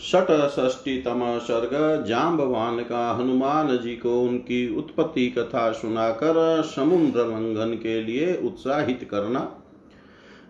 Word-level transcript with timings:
षष्टीतम 0.00 1.38
सर्ग 1.38 2.06
जाम्बवान 2.06 2.78
का 2.78 3.12
हनुमान 3.12 3.78
जी 3.78 3.96
को 3.96 4.22
उनकी 4.22 4.76
उत्पत्ति 4.76 5.28
कथा 5.28 5.72
सुनाकर 5.72 6.62
समुद्र 6.62 7.20
लंघन 7.20 7.74
के 7.74 8.02
लिए 8.02 8.40
उत्साहित 8.44 9.08
करना। 9.10 9.56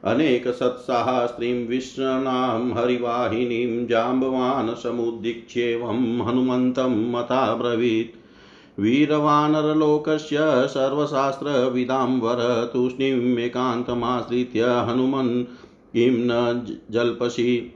अनेक 0.04 0.48
सत्साह 0.48 1.26
स्त्रीं 1.26 1.68
विष्णां 1.68 2.72
हरिवाहिनीं 2.72 3.86
जाम्बवान् 3.86 4.74
समुदीक्ष्येवं 4.74 6.22
हनुमन्तं 6.22 7.12
मता 7.12 7.54
ब्रवीत् 7.54 8.80
वीरवानरलोकस्य 8.80 10.38
सर्वशास्त्रविदाम्बर 10.66 12.70
तूष्णीम् 12.72 13.38
एकान्तमाश्रित्य 13.38 14.64
हनुमन् 14.64 15.44
किं 15.92 16.18
न 16.18 16.66
जल्पसि। 16.90 17.74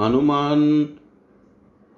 हनुमान्, 0.00 0.86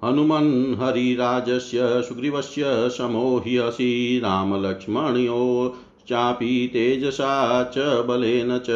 हनुमन् 0.03 0.75
हरिराजस्य 0.75 1.79
सुग्रीवस्य 1.81 2.63
समोह्यसि 2.65 4.21
रामलक्ष्मणयो, 4.23 5.75
चापि 6.07 6.69
तेजसा 6.73 7.63
च 7.63 7.77
बलेन 7.77 8.57
च। 8.57 8.69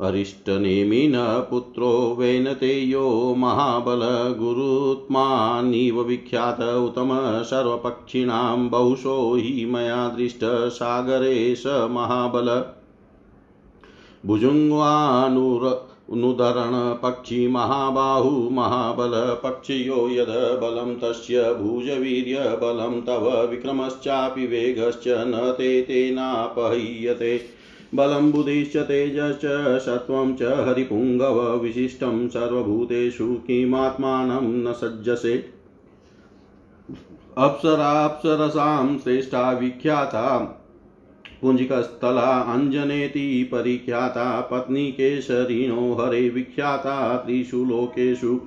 अरिष्टनेमिन 0.00 1.46
पुत्रो 1.50 2.16
वैनतेयो 2.18 3.34
महाबलगुरुत्मानिव 3.38 6.02
विख्यात 6.02 6.60
उत्तम 6.60 7.42
सर्वपक्षिणां 7.42 8.68
बहुशो 8.68 9.34
हि 9.34 9.66
मया 9.66 10.08
दृष्ट 10.08 10.40
सागरे 10.44 11.54
स 11.54 11.66
महाबल। 11.66 12.64
भुजुङ्वानुर 14.26 15.88
नुदरण 16.16 16.94
पक्षी 17.02 17.48
महाबाहु, 17.48 18.50
महाबल 18.50 19.10
पक्षियो 19.44 20.08
यद 20.08 20.28
बलं 20.62 20.94
तस्य 20.98 21.42
भुजवीर्यबलं 21.54 23.00
तव 23.00 23.46
विक्रमश्चापि 23.50 24.46
वेगश्च 24.46 25.04
न 25.08 25.54
ते 25.58 25.82
तेनापह्यते 25.82 27.40
बलं 27.94 28.30
बुधिश्च 28.32 28.76
तेजश्च 28.76 29.44
सत्त्वं 29.80 30.34
च 30.34 30.42
हरिपुङ्गव 30.42 31.40
विशिष्टं 31.56 32.28
सर्वभूतेषु 32.28 33.26
किमात्मानं 33.26 34.68
न 34.68 34.72
सज्जसे। 34.72 35.36
अप्सराप्सरसां 37.38 38.98
श्रेष्ठा 38.98 39.52
विख्याता 39.52 40.24
पुञ्जिकस्थला 41.42 42.20
अञ्जनेति 42.20 43.48
परिख्याता 43.52 44.40
पत्नी 44.40 44.92
केशरिणो 44.92 45.94
हरे 45.94 46.28
विख्याता 46.28 47.16
त्रिषु 47.16 47.64
लोकेषु। 47.64 48.40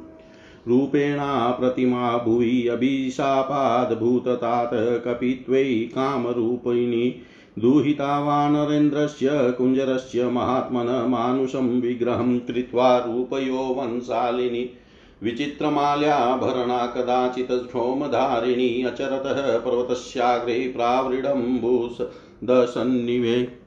रूपेणा 0.67 1.51
प्रतिमा 1.51 2.17
भुवि 2.17 2.67
अभिशापाद्भूततात 2.67 5.01
कपित्वै 5.05 5.63
कामरूपिणी। 5.63 7.15
दुहिता 7.59 8.19
वानरेन्द्रस्य 8.19 9.29
कुञ्जरस्य 9.33 10.27
महात्मन 10.27 11.05
मानुषं 11.09 11.81
विग्रहं 11.81 12.39
कृत्वा 12.39 12.97
रूपयो 12.97 13.55
वंशालिनी। 13.55 14.77
विचित्रमाल्याभरणा 15.23 16.85
कदाचित् 16.85 17.47
क्षोमधारिणी 17.47 18.83
अचरतः 18.83 19.57
पर्वतस्याग्रे 19.57 20.73
प्रावृडम्बुस। 20.75 21.97
दशन्निवे 22.43 23.57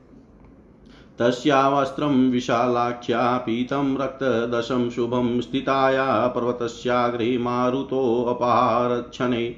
तस्या 1.19 1.69
वस्त्रं 1.69 2.31
विशालाख्या 2.31 3.39
पीतं 3.39 3.97
रक्तदशं 3.97 4.91
शुभं 4.91 5.41
स्थिताया 5.41 6.27
पर्वतस्याग्रे 6.27 7.39
मारुतोऽपहारक्षणे 7.39 9.57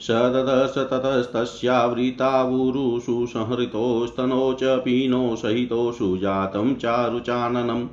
स 0.00 0.10
ददश 0.10 0.78
ततस्तस्यावृतावुरुषु 0.78 3.26
संहृतोस्तनो 3.26 4.54
च 4.54 4.58
पीनो 4.62 5.36
सहितो 5.36 5.92
सुजातं 5.92 6.74
चारुचाननम्। 6.74 7.86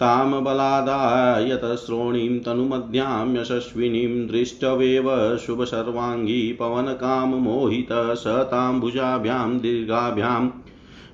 तां 0.00 0.44
बलादायतश्रोणीं 0.44 2.40
तनुमध्यां 2.40 3.36
यशस्विनीं 3.36 4.26
दृष्टवेव 4.26 5.38
शुभसर्वाङ्गी 5.38 6.52
पवनकाममोहित 6.52 7.88
स 7.92 8.24
तां 8.26 8.80
भुजाभ्यां 8.80 9.58
दीर्घाभ्यां 9.58 10.48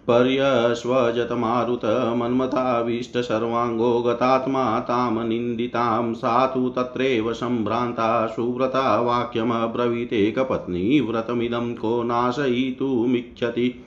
पर्यश्वजतमारुत 0.08 1.80
मन्मथाभीष्टसर्वाङ्गो 2.16 4.02
गतात्मा 4.02 4.80
तां 4.80 5.28
निन्दितां 5.28 6.14
सा 6.14 6.46
तु 6.46 6.68
तत्रैव 6.68 7.32
सम्भ्रान्ता 7.32 8.26
सुव्रता 8.26 9.00
वाक्यमब्रवीतेकपत्नी 9.00 11.00
व्रतमिदं 11.00 11.74
को 11.74 12.02
नाशयितुमिच्छति 12.02 13.83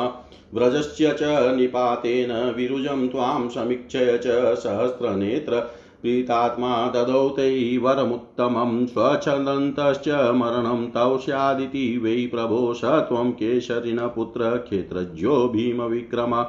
व्रजस्य 0.55 1.13
च 1.13 1.23
निपातेन 1.57 2.33
विरुजं 2.55 3.09
त्वां 3.09 3.49
समीक्षय 3.49 4.21
च 4.27 4.27
सहस्रनेत्र। 4.55 5.61
प्रीतात्मा 6.03 6.89
ददौ 6.89 7.29
तै 7.31 7.79
वरमुत्तमं। 7.83 8.87
स्वच्छन्दन्तश्च 8.87 10.09
मरणं 10.09 10.87
तौ 10.89 11.19
स्यादिति 11.19 11.99
वै 11.99 12.17
प्रभो 12.27 12.75
स 12.75 12.85
त्वं 12.85 13.33
केशरिणपुत्र 13.33 14.57
क्षेत्रज्यो 14.57 15.49
भीमविक्रम। 15.49 16.43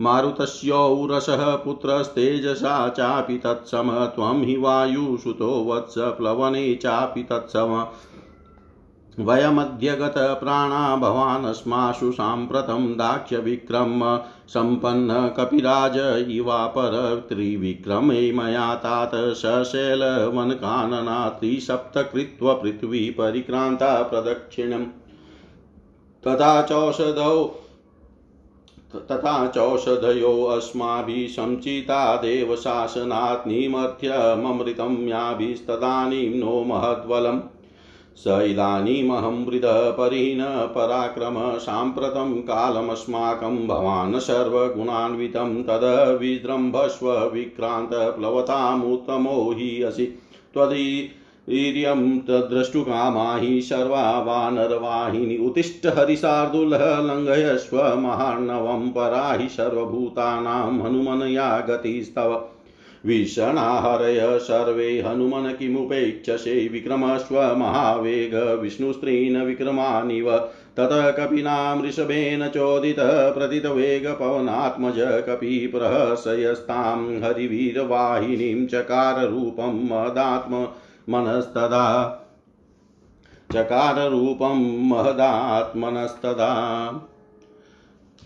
मारुतस्यौरसः 0.00 1.56
पुत्रस्तेजसा 1.56 2.88
चापि 2.88 3.38
तत्सम, 3.38 3.90
त्वं 3.90 4.42
हि 4.42 4.56
वायुसुतो 4.56 5.64
वत्स 5.64 5.94
प्लवने 5.98 6.74
चापि 6.74 7.22
तत्सम। 7.22 7.86
वयमद्य 9.20 9.92
गतप्राणा 9.92 10.96
भवानस्मासु 10.96 12.12
साम्प्रतं 12.12 12.92
दाक्ष्यविक्रम, 12.92 14.20
सम्पन्न 14.48 15.28
कपिराज 15.28 16.26
इवापर 16.30 17.24
त्रिविक्रमे 17.28 18.32
मया 18.32 18.74
तात 18.74 19.10
सशैलवनकानना 19.14 21.28
त्रिसप्तकृत्व 21.28 22.54
पृथ्वी 22.54 23.10
परिक्रान्ता 23.10 24.02
प्रदक्षिणम्। 24.02 24.86
तथा 26.26 26.62
चौषधौ 26.62 27.62
तथा 28.96 29.46
चौषधयोऽस्माभिः 29.46 31.28
सञ्चिता 31.28 32.16
देवशासनात् 32.16 33.48
निमर्थ्यममृतं 33.48 35.08
याभिस्तदानीं 35.08 36.34
नो 36.34 36.64
महद्वलम् 36.64 37.40
स 38.16 38.26
इदानीमहमृतपरिण 38.26 40.44
पराक्रम 40.46 41.58
साम्प्रतं 41.58 42.34
कालमस्माकं 42.34 43.66
भवान् 43.66 44.20
सर्वगुणान्वितं 44.20 45.62
तद 45.62 46.18
विजृम्भस्व 46.20 47.12
विक्रान्तप्लवतामुत्तमो 47.12 49.52
हि 49.52 49.82
असि। 49.82 50.18
त्वदीर्यं 51.46 52.18
तद्द्रष्टुकामा 52.18 53.36
हि 53.36 53.60
सर्वा 53.60 54.20
वानरवाहिनी 54.20 55.36
उत्तिष्ठ 55.46 55.86
हरिशार्दुलः 55.86 57.00
लङ्घयस्व 57.00 57.76
महार्णवं 57.98 58.88
परा 58.90 59.32
हि 59.32 59.48
सर्वभूतानां 59.48 60.80
हनुमनया 60.80 61.58
गतिस्तव 61.60 62.48
विषणाहरय 63.06 64.38
सर्वे 64.38 65.00
हनुमन 65.00 65.52
किमुपेक्षसे 65.58 66.68
विक्रमस्व 66.68 67.40
महावेग 67.56 68.34
विष्णुस्त्रीन् 68.62 69.36
विक्रमानिव। 69.42 70.36
ततः 70.76 71.10
कपिनां 71.10 71.76
वृषभेन 71.78 72.48
चोदितः 72.48 73.30
प्रतितवेगपवनात्मज 73.30 74.98
कपिप्रहसयस्तां 75.28 76.98
हरिवीरवाहिनीं 77.22 78.66
चकाररूपं 78.66 79.84
मदात्म। 79.84 80.66
मनस्तदा 81.08 81.84
चकाररूपं 83.52 84.88
महदात्मनस्तदा। 84.88 86.50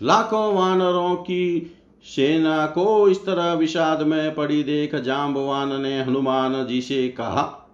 लाखों 0.03 0.53
वानरों 0.53 1.15
की 1.15 1.75
सेना 2.03 2.65
को 2.65 3.09
इस 3.09 3.25
तरह 3.25 3.53
विषाद 3.53 4.01
में 4.01 4.35
पड़ी 4.35 4.63
देख 4.63 4.95
जाम्बवान 4.95 5.81
ने 5.81 6.01
हनुमान 6.01 6.67
जी 6.67 6.81
से 6.81 7.09
कहा, 7.09 7.69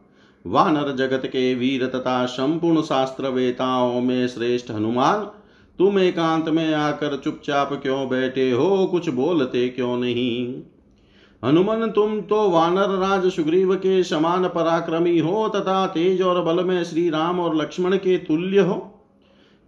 वानर 0.48 0.92
जगत 0.92 1.26
के 1.26 1.56
वीर 1.56 1.86
तथा 1.86 2.26
संपूर्ण 2.26 2.82
शास्त्र 2.82 3.28
वेताओं 3.28 4.02
में 4.02 4.28
श्रेष्ठ 4.28 4.72
हनुमान, 4.72 5.24
तुम 5.80 6.00
एकांत 6.00 6.50
में 6.50 6.74
आकर 6.74 7.18
चुपचाप 7.18 7.74
क्यों 7.74 8.10
बैठे 8.10 8.52
हो? 8.52 8.86
कुछ 8.86 9.10
बोलते 9.10 9.70
क्यों 9.70 9.98
नहीं? 9.98 10.62
हनुमान 11.46 11.92
तुम 11.92 12.22
तो 12.22 12.50
वानर 12.50 12.90
राज 12.90 13.32
सुग्रीव 13.32 13.76
के 13.76 14.04
समान 14.04 14.48
पराक्रमी 14.48 15.20
हो, 15.20 15.50
तथा 15.50 15.88
तेज 15.88 16.22
और 16.22 16.42
बल 16.42 16.64
में 16.64 16.84
श्री 16.84 17.10
राम 17.10 17.40
और 17.40 17.56
लक्ष्मण 17.56 17.98
के 17.98 18.18
तुल्य 18.18 18.60
हो। 18.60 18.94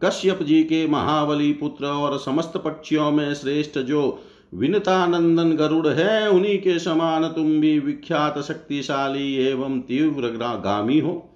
कश्यप 0.04 0.44
जी 0.44 0.64
के 0.64 0.88
महाबली 0.88 1.54
पुत्र 1.54 1.86
और 1.86 2.18
समस्त 2.18 2.58
पक्षियों 2.58 3.12
में 3.12 3.34
श्रेष्ठ 3.34 3.80
जो 3.80 4.24
विनतानंदन 4.54 5.52
गरुड़ 5.52 5.88
है, 5.88 6.30
उन्हीं 6.30 6.58
के 6.58 6.80
समान 6.80 7.28
तुम 7.28 7.60
भी 7.60 7.80
विख्यात 7.80 8.40
शक्तिशाली 8.40 9.36
एवं 9.36 9.80
तीव्र 9.80 10.28
गामी 10.64 11.00
हो। 11.00 11.29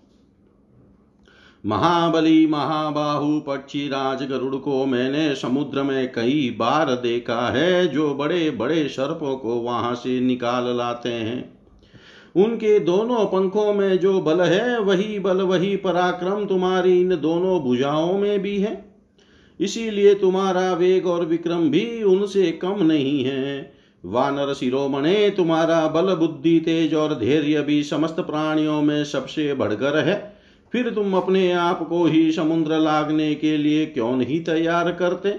महाबली 1.66 2.48
महाबाहु 2.48 3.40
पक्षी 3.40 3.88
राज 3.88 4.24
गरुड़ 4.24 4.56
को 4.56 4.86
मैंने 4.86 5.36
समुद्र 5.36 5.84
में 5.84 6.12
कई 6.12 6.56
बार 6.60 6.96
देखा 6.96 7.50
है, 7.50 7.88
जो 7.88 8.14
बड़े 8.14 8.52
बड़े 8.52 8.88
सर्पों 8.88 9.36
को 9.36 9.50
वहाँ 9.50 9.96
से 9.96 10.20
निकाल 10.20 10.78
लाते 10.78 11.10
हैं। 11.10 11.60
उनके 12.36 12.80
दोनों 12.80 13.26
पंखों 13.26 13.74
में 13.74 14.00
जो 14.00 14.22
बल 14.22 14.42
है, 14.42 14.80
वही 14.80 15.20
बल 15.20 15.42
वही 15.42 15.76
पराक्रम 15.76 16.46
तुम्हारी 16.46 17.02
इन 17.02 17.10
दोनों 17.10 17.60
भुजाओं 17.60 18.18
में 18.18 18.42
भी 18.42 18.58
है। 18.58 18.96
इसीलिए 19.60 20.14
तुम्हारा 20.14 20.74
वेग 20.74 21.08
और 21.08 21.26
विक्रम 21.26 21.70
भी 21.70 22.04
उनसे 22.04 22.52
कम 22.52 22.76
नहीं 22.80 23.24
है। 23.24 23.74
वानर 24.06 24.54
शिरोमणे, 24.54 25.30
तुम्हारा 25.30 25.88
बल, 25.88 26.16
बुद्धि, 26.16 26.60
तेज 26.60 26.94
और 26.94 27.16
धैर्य 27.16 27.62
भी 27.62 27.84
समस्त 27.84 28.20
प्राणियों 28.20 28.82
में 28.82 29.06
सबसे 29.06 29.54
बढ़कर 29.54 29.98
है। 29.98 30.33
फिर 30.74 30.90
तुम 30.90 31.14
अपने 31.14 31.52
आप 31.52 31.88
को 31.90 32.06
ही 32.06 32.32
समुद्र 32.32 32.80
लागने 32.80 33.36
के 33.36 33.58
लिए 33.58 33.86
क्यों 33.86 34.16
नहीं 34.16 34.44
तैयार 34.44 34.92
करते? 34.92 35.30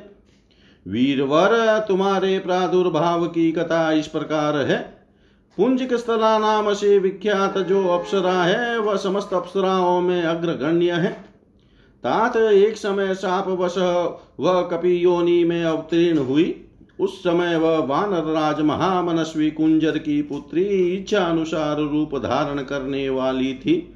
वीरवर, 0.89 1.85
तुम्हारे 1.89 2.39
प्रादुर्भाव 2.39 3.27
की 3.27 3.53
कथा 3.53 3.93
इस 3.93 4.07
प्रकार 4.07 4.57
है। 4.57 4.95
पुंजिक 5.57 5.95
स्थला 5.95 6.39
नाम 6.39 6.73
से 6.73 6.99
विख्यात 6.99 7.59
जो 7.59 7.89
अप्सरा 7.89 8.33
है, 8.33 8.79
वह 8.79 8.97
समस्त 8.97 9.35
अप्सराओं 9.35 10.01
में 10.01 10.23
अग्रगण्य 10.23 10.93
है। 10.93 11.13
तात 12.05 12.37
एक 12.37 12.77
समय 12.77 13.15
साप 13.15 13.49
वश 13.49 13.75
वह 14.41 14.63
कपि 14.63 15.05
योनि 15.05 15.45
में 15.45 15.65
अवतीर्ण 15.65 16.19
हुई। 16.19 16.65
उस 17.01 17.21
समय 17.21 17.57
वह 17.57 17.79
वानर 17.79 18.33
राज 18.33 18.61
महामनस्वी 18.61 19.51
कुंजर 19.51 19.99
की 19.99 20.23
पुत्री 20.23 20.65
इच्छा 20.95 21.21
अनुसार 21.21 21.77
रूप 21.81 22.19
धारण 22.19 22.63
करने 22.63 23.09
वाली 23.09 23.55
थी। 23.55 23.94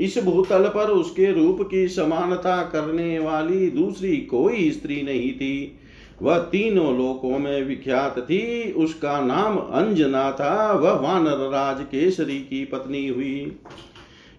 इस 0.00 0.24
भूतल 0.24 0.64
पर 0.64 0.90
उसके 0.90 1.32
रूप 1.32 1.68
की 1.70 1.88
समानता 1.88 2.62
करने 2.62 3.18
वाली 3.18 3.70
दूसरी 3.70 4.16
कोई 4.16 4.70
स्त्री 4.70 5.02
नहीं 5.02 5.32
थी। 5.32 5.78
वह 6.22 6.38
तीनों 6.38 6.98
लोकों 6.98 7.38
में 7.38 7.64
विख्यात 7.64 8.18
थी। 8.18 8.72
उसका 8.72 9.20
नाम 9.20 9.56
अंजना 9.56 10.32
था। 10.32 10.72
वह 10.72 10.92
वानर 10.92 11.50
राज 11.50 11.80
केसरी 11.80 12.38
की 12.38 12.64
पत्नी 12.64 13.08
हुई। 13.08 13.56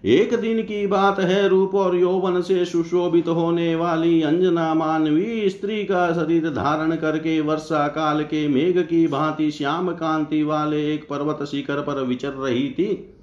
एक 0.04 0.34
दिन 0.34 0.62
की 0.62 0.86
बात 0.86 1.20
है, 1.20 1.48
रूप 1.48 1.74
और 1.74 1.96
यौवन 1.96 2.40
से 2.40 2.64
सुशोभित 2.64 3.28
होने 3.28 3.74
वाली 3.74 4.22
अंजना 4.22 4.74
मानवी 4.74 5.50
स्त्री 5.50 5.84
का 5.84 6.12
शरीर 6.12 6.50
धारण 6.50 6.96
करके 6.96 7.40
वर्षा 7.40 7.88
काल 7.88 8.22
के 8.22 8.48
मेघ 8.48 8.78
की 8.78 9.06
भांति 9.06 9.50
श्याम 9.50 9.92
कांति 9.92 10.42
वाले 10.42 10.94
एक 10.94 11.08
पर्वत 11.10 11.44
शिखर 11.44 11.80
पर 11.80 12.02
विचर 12.02 12.28
रही 12.28 12.68
थी। 12.70 13.15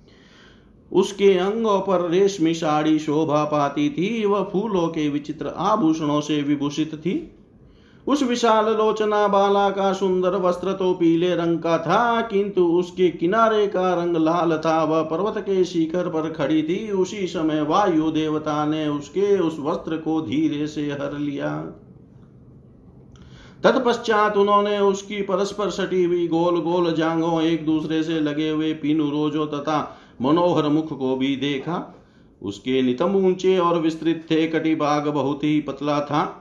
उसके 0.94 1.34
अंगों 1.38 1.80
पर 1.80 2.10
रेशमी 2.10 2.54
साड़ी 2.54 2.98
शोभा 3.00 3.44
पाती 3.44 3.90
थी, 3.90 4.26
वह 4.26 4.44
फूलों 4.44 4.88
के 4.88 5.08
विचित्र 5.10 5.54
आभूषणों 5.58 6.20
से 6.22 6.42
विभूषित 6.42 6.96
थी। 6.96 7.16
उस 8.08 8.24
विशाल 8.24 8.66
लोचना 8.66 9.28
बाला 9.28 9.70
का 9.70 9.92
सुंदर 9.94 10.36
वस्त्र 10.38 10.72
तो 10.74 10.94
पीले 10.94 11.36
रंग 11.36 11.60
का 11.60 11.78
था, 11.78 12.22
किंतु 12.22 12.66
उसके 12.70 13.10
किनारे 13.10 13.68
का 13.68 13.94
रंग 13.94 14.18
लाल 14.18 14.58
था। 14.58 14.84
वह 14.84 15.02
पर्वत 15.02 15.38
के 15.38 15.64
शिखर 15.64 16.10
पर 16.10 16.30
खड़ी 16.32 16.62
थी। 16.64 16.90
उसी 16.92 17.28
समय 17.28 17.62
वायु 17.62 18.12
देवता 18.12 18.66
ने 18.66 18.88
उसके 18.88 19.38
उस 19.38 19.58
वस्त्र 19.60 19.98
को 19.98 20.20
धीरे 20.22 20.68
से 20.68 20.86
हर 20.92 21.18
लिया। 21.20 21.56
तत्पश्चात 23.64 24.38
उन्होंने 24.38 24.78
उसकी 24.80 25.22
परस्पर 25.22 25.70
सटी 25.70 26.04
हुई 26.04 26.28
गोल 26.28 26.60
गोल 26.60 26.94
जांगों 26.94 27.42
एक 27.42 27.66
दूसरे 27.66 28.04
से 28.04 28.20
लगे 28.20 28.50
हुए 28.50 28.74
पीनू 28.74 29.10
रोजो 29.10 29.46
तथा 29.46 29.80
मनोहर 30.24 30.68
मुख 30.70 30.98
को 31.00 31.16
भी 31.16 31.36
देखा। 31.36 32.00
उसके 32.42 32.82
नितम 32.82 33.16
ऊँचे 33.16 33.58
और 33.58 33.80
विस्तृत 33.80 34.26
थे 34.32 34.48
कटिबाग 34.48 35.08
बहुत 35.08 35.44
ही 35.44 35.60
पतला 35.60 36.00
था। 36.02 36.40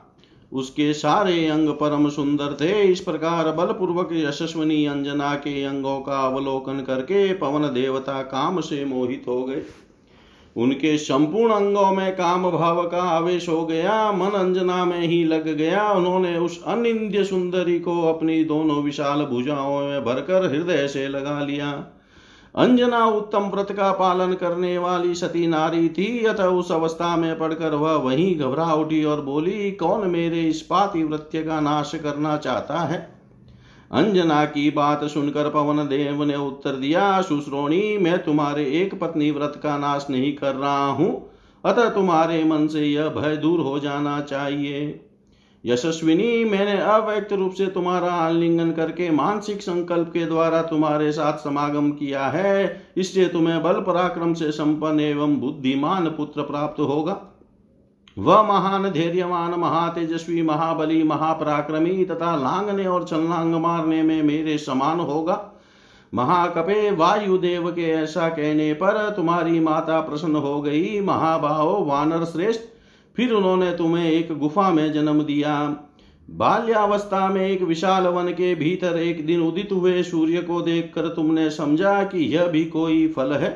उसके 0.53 0.93
सारे 0.93 1.47
अंग 1.49 1.69
परम 1.69 2.09
सुंदर 2.09 2.57
थे। 2.61 2.83
इस 2.83 3.01
प्रकार 3.01 3.51
बलपूर्वक 3.53 4.09
यशस्वनी 4.13 4.87
अंजना 4.87 5.35
के 5.35 5.63
अंगों 5.65 6.01
का 6.01 6.19
अवलोकन 6.19 6.81
करके 6.81 7.33
पवन 7.35 7.63
देवता 7.63 8.23
काम 8.23 8.61
से 8.61 8.85
मोहित 8.85 9.25
हो 9.29 9.43
गए। 9.45 9.63
उनके 10.57 10.99
संपूर्ण 10.99 11.53
अंगों 11.53 11.91
में 11.93 12.13
काम 12.13 12.51
भाव 12.51 12.83
का 12.89 13.03
आवेश 13.03 13.49
हो 13.49 13.65
गया। 13.67 14.13
मन 14.13 14.31
अंजना 14.31 14.85
में 14.85 15.01
ही 15.01 15.25
लग 15.25 15.49
गया। 15.49 15.91
उन्होंने 15.93 16.37
उस 16.37 16.63
अनिंद्य 16.65 17.25
सुंदरी 17.25 17.81
को 17.81 18.01
अपनी 18.03 18.45
दोनों 18.45 18.83
विशाल 18.83 19.25
भुजाओं 19.25 19.81
में 19.89 20.05
भरकर 20.05 20.51
हृदय 20.51 20.89
से 20.89 21.09
लगा 21.09 21.41
लिया। 21.45 21.73
अंजना 22.57 23.07
उत्तम 23.07 23.39
व्रत 23.39 23.73
का 23.73 23.93
पालन 23.93 24.33
करने 24.33 24.79
वाली 24.79 25.15
सती 25.15 25.47
नारी 25.47 25.89
थी, 25.89 26.25
अतः 26.25 26.45
उस 26.45 26.73
अवस्था 26.73 27.17
में 27.17 27.39
पड़कर 27.39 27.75
वह 27.75 27.93
वहीं 27.93 28.39
घबरा 28.39 28.73
उठी 28.73 29.05
और 29.05 29.21
बोली, 29.21 29.71
कौन 29.71 30.11
मेरे 30.11 30.43
इस 30.43 30.63
पातिवृत्य 30.63 31.43
का 31.43 31.61
नाश 31.61 31.93
करना 31.95 32.37
चाहता 32.37 32.79
है? 32.79 32.99
अंजना 33.93 34.45
की 34.45 34.71
बात 34.71 35.05
सुनकर 35.05 35.51
पवन 35.51 35.77
देव 35.77 36.25
ने 36.25 36.37
उत्तर 36.37 36.73
दिया, 36.73 37.21
सुश्रोणी, 37.23 37.99
मैं 37.99 38.25
तुम्हारे 38.25 38.65
एक 38.65 39.01
पत्नी 39.01 39.31
व्रत 39.31 39.61
का 39.63 39.79
नाश 39.79 40.07
नहीं 40.11 40.37
कर 40.37 40.55
रहा 40.55 40.87
हूँ, 40.87 41.31
अतः 41.65 41.89
तुम्हारे 41.89 42.45
मन 42.45 42.67
से 42.67 42.87
यह 42.87 43.09
भय 43.09 43.37
दूर 43.37 43.61
हो 43.61 43.79
जाना 43.79 44.21
चाहिए। 44.21 45.09
यशस्विनी, 45.65 46.45
मैंने 46.45 46.81
अव्यक्त 46.81 47.33
रूप 47.33 47.53
से 47.53 47.67
तुम्हारा 47.67 48.13
आलिंगन 48.13 48.73
करके 48.73 49.11
मानसिक 49.11 49.63
संकल्प 49.63 50.09
के 50.09 50.27
द्वारा 50.27 50.63
तुम्हारे 50.63 51.13
साथ 51.13 51.33
समागम 51.33 51.91
किया 51.91 52.27
है। 52.27 52.87
इससे 52.97 53.27
तुम्हें 53.27 53.63
बल 53.63 53.73
पराक्रम 53.73 54.35
से 54.35 54.51
संपन्न 54.51 55.01
एवं 55.01 55.37
बुद्धिमान 55.37 56.07
पुत्र 56.07 56.43
प्राप्त 56.43 56.81
होगा। 56.81 57.21
वह 58.19 58.43
महान, 58.43 58.91
धैर्यवान, 58.91 59.51
महातेजस्वी, 59.51 60.43
महाबली, 60.43 61.03
महापराक्रमी 61.03 62.05
तथा 62.05 62.37
लांगने 62.37 62.87
और 62.87 63.05
छलांग 63.05 63.55
मारने 63.55 64.03
में 64.03 64.23
मेरे 64.23 64.59
समान 64.59 65.01
होगा। 65.01 65.49
महाकपे 66.15 66.91
वायुदेव 66.91 67.71
के 67.71 67.91
ऐसा 67.91 68.29
कहने 68.29 68.73
पर 68.73 69.11
तुम्हारी 69.11 69.61
माता 69.61 70.01
प्रसन्न 70.01 70.37
हो 70.37 70.61
गई। 70.63 71.01
महाबाहो, 71.01 71.85
वानर 71.85 72.25
श्रेष्ठ 72.25 72.61
फिर 73.17 73.33
उन्होंने 73.33 73.71
तुम्हें 73.73 74.11
एक 74.11 74.33
गुफा 74.39 74.71
में 74.71 74.93
जन्म 74.93 75.23
दिया। 75.23 75.55
बाल्यावस्था 76.31 77.29
में 77.29 77.47
एक 77.49 77.63
विशाल 77.63 78.07
वन 78.07 78.29
के 78.29 78.55
भीतर 78.55 78.99
एक 78.99 79.27
दिन 79.27 79.41
उदित 79.41 79.73
हुए 79.73 80.03
सूर्य 80.03 80.41
को 80.41 80.61
देखकर 80.61 81.09
तुमने 81.09 81.51
समझा 81.51 82.03
कि 82.05 82.25
यह 82.35 82.47
भी 82.47 82.65
कोई 82.65 83.07
फल 83.09 83.33
है। 83.33 83.51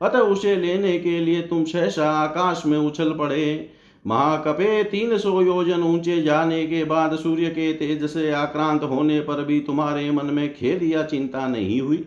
अतः 0.00 0.18
उसे 0.18 0.56
लेने 0.56 0.98
के 0.98 1.18
लिए 1.20 1.42
तुम 1.42 1.64
सहसा 1.64 2.10
आकाश 2.10 2.62
में 2.66 2.78
उछल 2.78 3.12
पड़े। 3.12 3.70
महाकपे 4.06 4.82
तीन 4.84 5.18
सौ 5.18 5.40
योजन 5.42 5.82
ऊँचे 5.82 6.20
जाने 6.22 6.66
के 6.66 6.84
बाद 6.84 7.16
सूर्य 7.16 7.48
के 7.48 7.72
तेज 7.72 8.04
से 8.04 8.30
आक्रांत 8.32 8.82
होने 8.82 9.20
पर 9.20 9.44
भी 9.44 9.60
तुम्हारे 9.60 10.10
मन 10.10 10.26
में 10.26 10.54
खेद 10.54 10.82
या 10.82 11.02
चिंता 11.02 11.46
नहीं 11.48 11.80
हुई। 11.80 12.04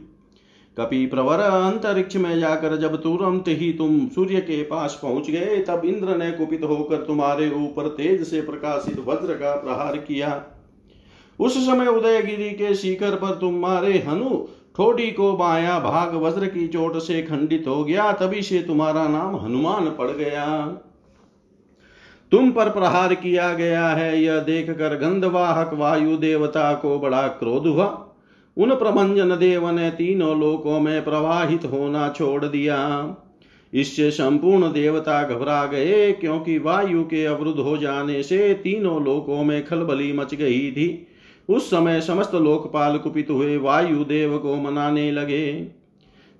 कपि 0.80 1.06
प्रवर 1.06 1.40
अंतरिक्ष 1.40 2.16
में 2.16 2.40
जाकर 2.40 2.76
जब 2.78 3.02
तुरंत 3.02 3.48
ही 3.48 3.74
तुम 3.74 4.08
सूर्य 4.08 4.40
के 4.40 4.64
पास 4.64 5.00
पहुँच 5.04 5.30
गए, 5.30 5.58
तब 5.58 5.82
इंद्र 5.86 6.18
ने 6.18 6.32
कुपित 6.32 6.64
होकर 6.64 6.98
तुम्हारे 6.98 7.50
ऊपर 7.50 7.88
तेज 7.88 8.28
से 8.28 8.42
प्रकाशित 8.42 9.00
वज्र 9.00 9.34
का 9.34 9.56
प्रहार 9.56 9.98
किया। 9.98 10.44
उस 11.40 11.58
समय 11.58 11.88
उदयगिरी 11.88 12.50
के 12.50 12.76
शिखर 12.76 13.16
पर 13.16 13.36
तुम्हारे 13.36 13.98
हनु, 14.08 14.48
ठोडी 14.78 15.12
को 15.12 15.34
बाया 15.34 15.80
भाग 15.80 16.16
वज्र 16.16 16.48
की 16.48 16.68
चोट 16.68 16.98
से 16.98 17.22
खंडित 17.22 17.64
हो 17.68 17.84
गया, 17.84 18.12
तभी 18.12 18.42
से 18.42 18.60
तुम्हारा 18.60 19.08
नाम 19.08 19.36
हनुमान 19.36 19.86
पड़ 19.86 20.12
गया। 20.12 20.66
तुम 22.32 22.52
पर 22.52 22.70
प्रहार 22.70 23.14
किया 23.14 23.54
गया 23.54 23.88
है, 23.88 24.22
यह 24.22 24.40
देखकर 24.40 24.96
गंधवाहक 24.96 25.74
वायु 25.74 26.18
देवता 26.18 26.74
को 26.74 27.00
बड़ा 27.00 27.28
क्रोध 27.28 27.68
हुआ। 27.68 28.07
उन 28.58 28.76
प्रभंजन 28.76 29.30
देव 29.30 29.70
ने 29.70 29.90
तीनों 29.90 30.40
लोकों 30.40 30.80
में 30.80 31.04
प्रवाहित 31.04 31.66
होना 31.66 32.10
छोड़ 32.10 32.46
दिया। 32.46 32.78
इससे 33.74 34.12
संपूर्ण 34.12 34.72
देवता 34.72 35.24
घबरा 35.24 35.66
गए, 35.66 36.12
क्योंकि 36.12 36.58
वायु 36.58 37.04
के 37.04 37.26
अवरुद्ध 37.26 37.60
हो 37.60 37.78
जाने 37.78 38.24
से 38.24 38.54
तीनों 38.54 39.04
लोकों 39.06 39.44
में 39.44 39.66
खलबली 39.66 40.14
मच 40.14 40.36
गई 40.36 40.72
थी। 40.72 41.08
उस 41.50 41.70
समय 41.70 42.02
समस्त 42.02 42.36
लोकपाल 42.36 42.98
कुपित 42.98 43.30
हुए, 43.30 43.58
वायु 43.58 44.04
देव 44.04 44.38
को 44.38 44.56
मनाने 44.56 45.12
लगे। 45.12 45.68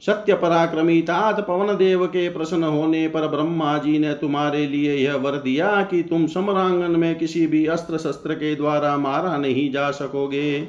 सत्य 0.02 0.34
पराक्रमी 0.34 1.02
तात 1.02 1.40
पवन 1.48 1.76
देव 1.76 2.06
के 2.06 2.30
प्रसन्न 2.30 2.64
होने 2.64 3.08
पर 3.08 3.28
ब्रह्मा 3.28 3.78
जी 3.78 4.00
ने 4.00 4.14
तुम्हारे 4.14 4.68
लिए 4.68 4.96
यह 4.96 5.16
वर 5.16 5.32
दिया 5.32 5.70
कि 5.84 6.02
तुम 6.04 6.28
समरांगन 6.28 6.92
में 6.92 7.16
किसी 7.16 7.48
भी 7.48 7.66
अस्त्र 7.66 7.98
शस्त्र 7.98 8.34
के 8.34 8.56
द्वारा 8.56 8.98
मारा 8.98 9.38
नहीं 9.38 9.72
जा 9.72 9.92
सकोगे। 9.92 10.68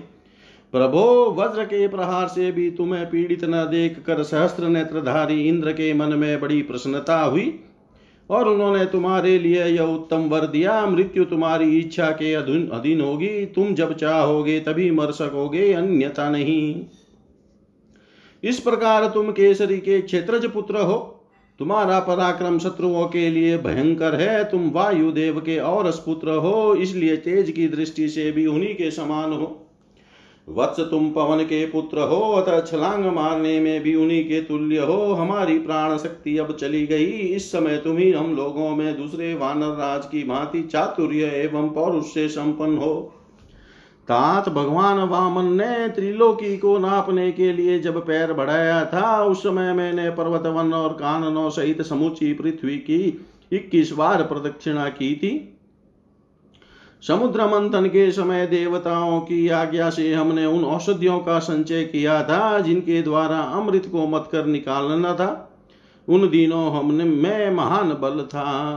प्रभो, 0.73 1.35
वज्र 1.39 1.65
के 1.65 1.89
प्रहार 1.89 2.29
से 2.29 2.53
भी 2.53 2.71
तुम्हें 2.71 3.11
पीड़ित 3.11 3.45
न 3.45 3.69
देख 3.71 3.99
कर 4.07 4.23
सहस्त्र 4.23 4.69
नेत्रधारी 4.69 5.49
इंद्र 5.49 5.73
के 5.73 5.95
मन 5.95 6.09
में 6.09 6.41
बड़ी 6.41 6.63
प्रसन्नता 6.63 7.21
हुई, 7.21 7.61
और 8.31 8.49
उन्होंने 8.49 8.85
तुम्हारे 8.85 9.39
लिए 9.39 9.65
यह 9.65 9.83
उत्तम 9.83 10.17
वर 10.17 10.47
दिया। 10.47 10.87
मृत्यु 10.87 11.25
तुम्हारी 11.25 11.79
इच्छा 11.79 12.11
के 12.11 12.35
अधीन 12.35 13.01
होगी। 13.01 13.47
तुम 13.47 13.75
जब 13.75 13.95
चाहोगे 13.95 14.61
तभी 14.61 14.91
मर 14.91 15.11
सकोगे, 15.11 15.73
अन्यथा 15.73 16.31
नहीं। 16.31 16.85
इस 18.43 18.61
प्रकार 18.61 19.07
तुम 19.07 19.31
केसरी 19.31 19.79
के 19.79 20.01
क्षेत्रज 20.01 20.47
पुत्र 20.47 20.77
हो। 20.77 20.99
तुम्हारा 21.59 22.01
पराक्रम 22.01 22.59
शत्रुओं 22.59 23.07
के 23.07 23.31
लिए 23.31 23.59
भयंकर 23.59 24.15
है। 24.15 24.45
तुम 24.45 24.71
वायुदेव 24.71 25.41
के 25.41 25.59
और 25.59 25.91
पुत्र 25.91 26.31
हो, 26.31 26.75
इसलिए 26.75 27.17
तेज 27.17 27.51
की 27.51 27.69
दृष्टि 27.69 28.09
से 28.09 28.33
भी 28.33 28.47
उन्हीं 28.47 28.75
के 28.75 28.91
समान 28.91 29.33
हो। 29.33 29.68
वत्स 30.49 30.81
तुम 30.81 31.11
पवन 31.11 31.43
के 31.45 31.67
पुत्र 31.67 31.99
हो, 32.01 32.21
अतः 32.33 32.61
छलांग 32.61 33.05
मारने 33.05 33.61
में 33.61 33.83
भी 33.83 33.95
उन्हीं 33.95 34.25
के 34.25 34.41
तुल्य 34.41 34.79
हो। 34.79 35.13
हमारी 35.13 35.59
प्राण 35.59 35.97
शक्ति 35.97 36.39
अब 36.39 36.57
चली 36.57 36.87
गई। 36.87 37.07
इस 37.07 37.53
समय 37.53 37.77
तुम 37.77 37.97
ही 37.97 38.13
हम 38.13 38.37
लोगों 38.37 38.77
में 38.77 38.97
दूसरे 38.97 39.35
वानर 39.35 39.67
राज 39.67 40.05
की 40.05 40.25
भांति 40.25 40.63
चातुर्य 40.63 41.25
एवं 41.25 41.69
पौरुष 41.69 42.05
से 42.05 42.29
संपन्न 42.29 42.77
हो। 42.77 43.15
तात 44.09 44.49
भगवान 44.49 44.99
वामन 44.99 45.53
ने 45.53 45.89
त्रिलोकी 45.89 46.57
को 46.57 46.79
नापने 46.79 47.33
के 47.33 47.53
लिए 47.53 47.79
जब 47.79 48.07
पैर 48.07 48.33
बढ़ाया 48.33 48.85
था, 48.85 49.25
उस 49.25 49.39
समय 49.39 49.73
मैंने 49.73 50.11
पर्वत 50.11 50.47
वन 50.47 50.73
और 50.73 50.93
काननों 50.93 51.51
सहित 51.51 51.83
समुची 51.83 52.33
पृथ्वी 52.33 52.77
की 52.77 53.27
इक्कीस 53.53 53.93
बार 53.93 54.23
प्रदक्षिणा 54.23 54.89
की 54.89 55.15
थी। 55.15 55.58
समुद्र 57.03 57.47
मंथन 57.47 57.87
के 57.87 58.13
समय 58.13 58.47
देवताओं 58.47 59.21
की 59.21 59.49
आज्ञा 59.49 59.91
से 59.91 60.15
हमने 60.15 60.47
उन 60.47 60.65
औषधियों 60.65 61.19
का 61.19 61.39
संचय 61.39 61.85
किया 61.85 62.23
था, 62.23 62.61
जिनके 62.61 63.03
द्वारा 63.03 63.39
अमृत 63.39 63.89
को 63.93 64.07
मत 64.07 64.29
कर 64.33 64.47
निकालना 64.47 65.15
था। 65.15 65.51
उन 66.09 66.29
दिनों 66.29 66.73
हमने, 66.73 67.05
मैं 67.05 67.51
महान 67.51 67.89
बल 67.89 68.23
था। 68.23 68.75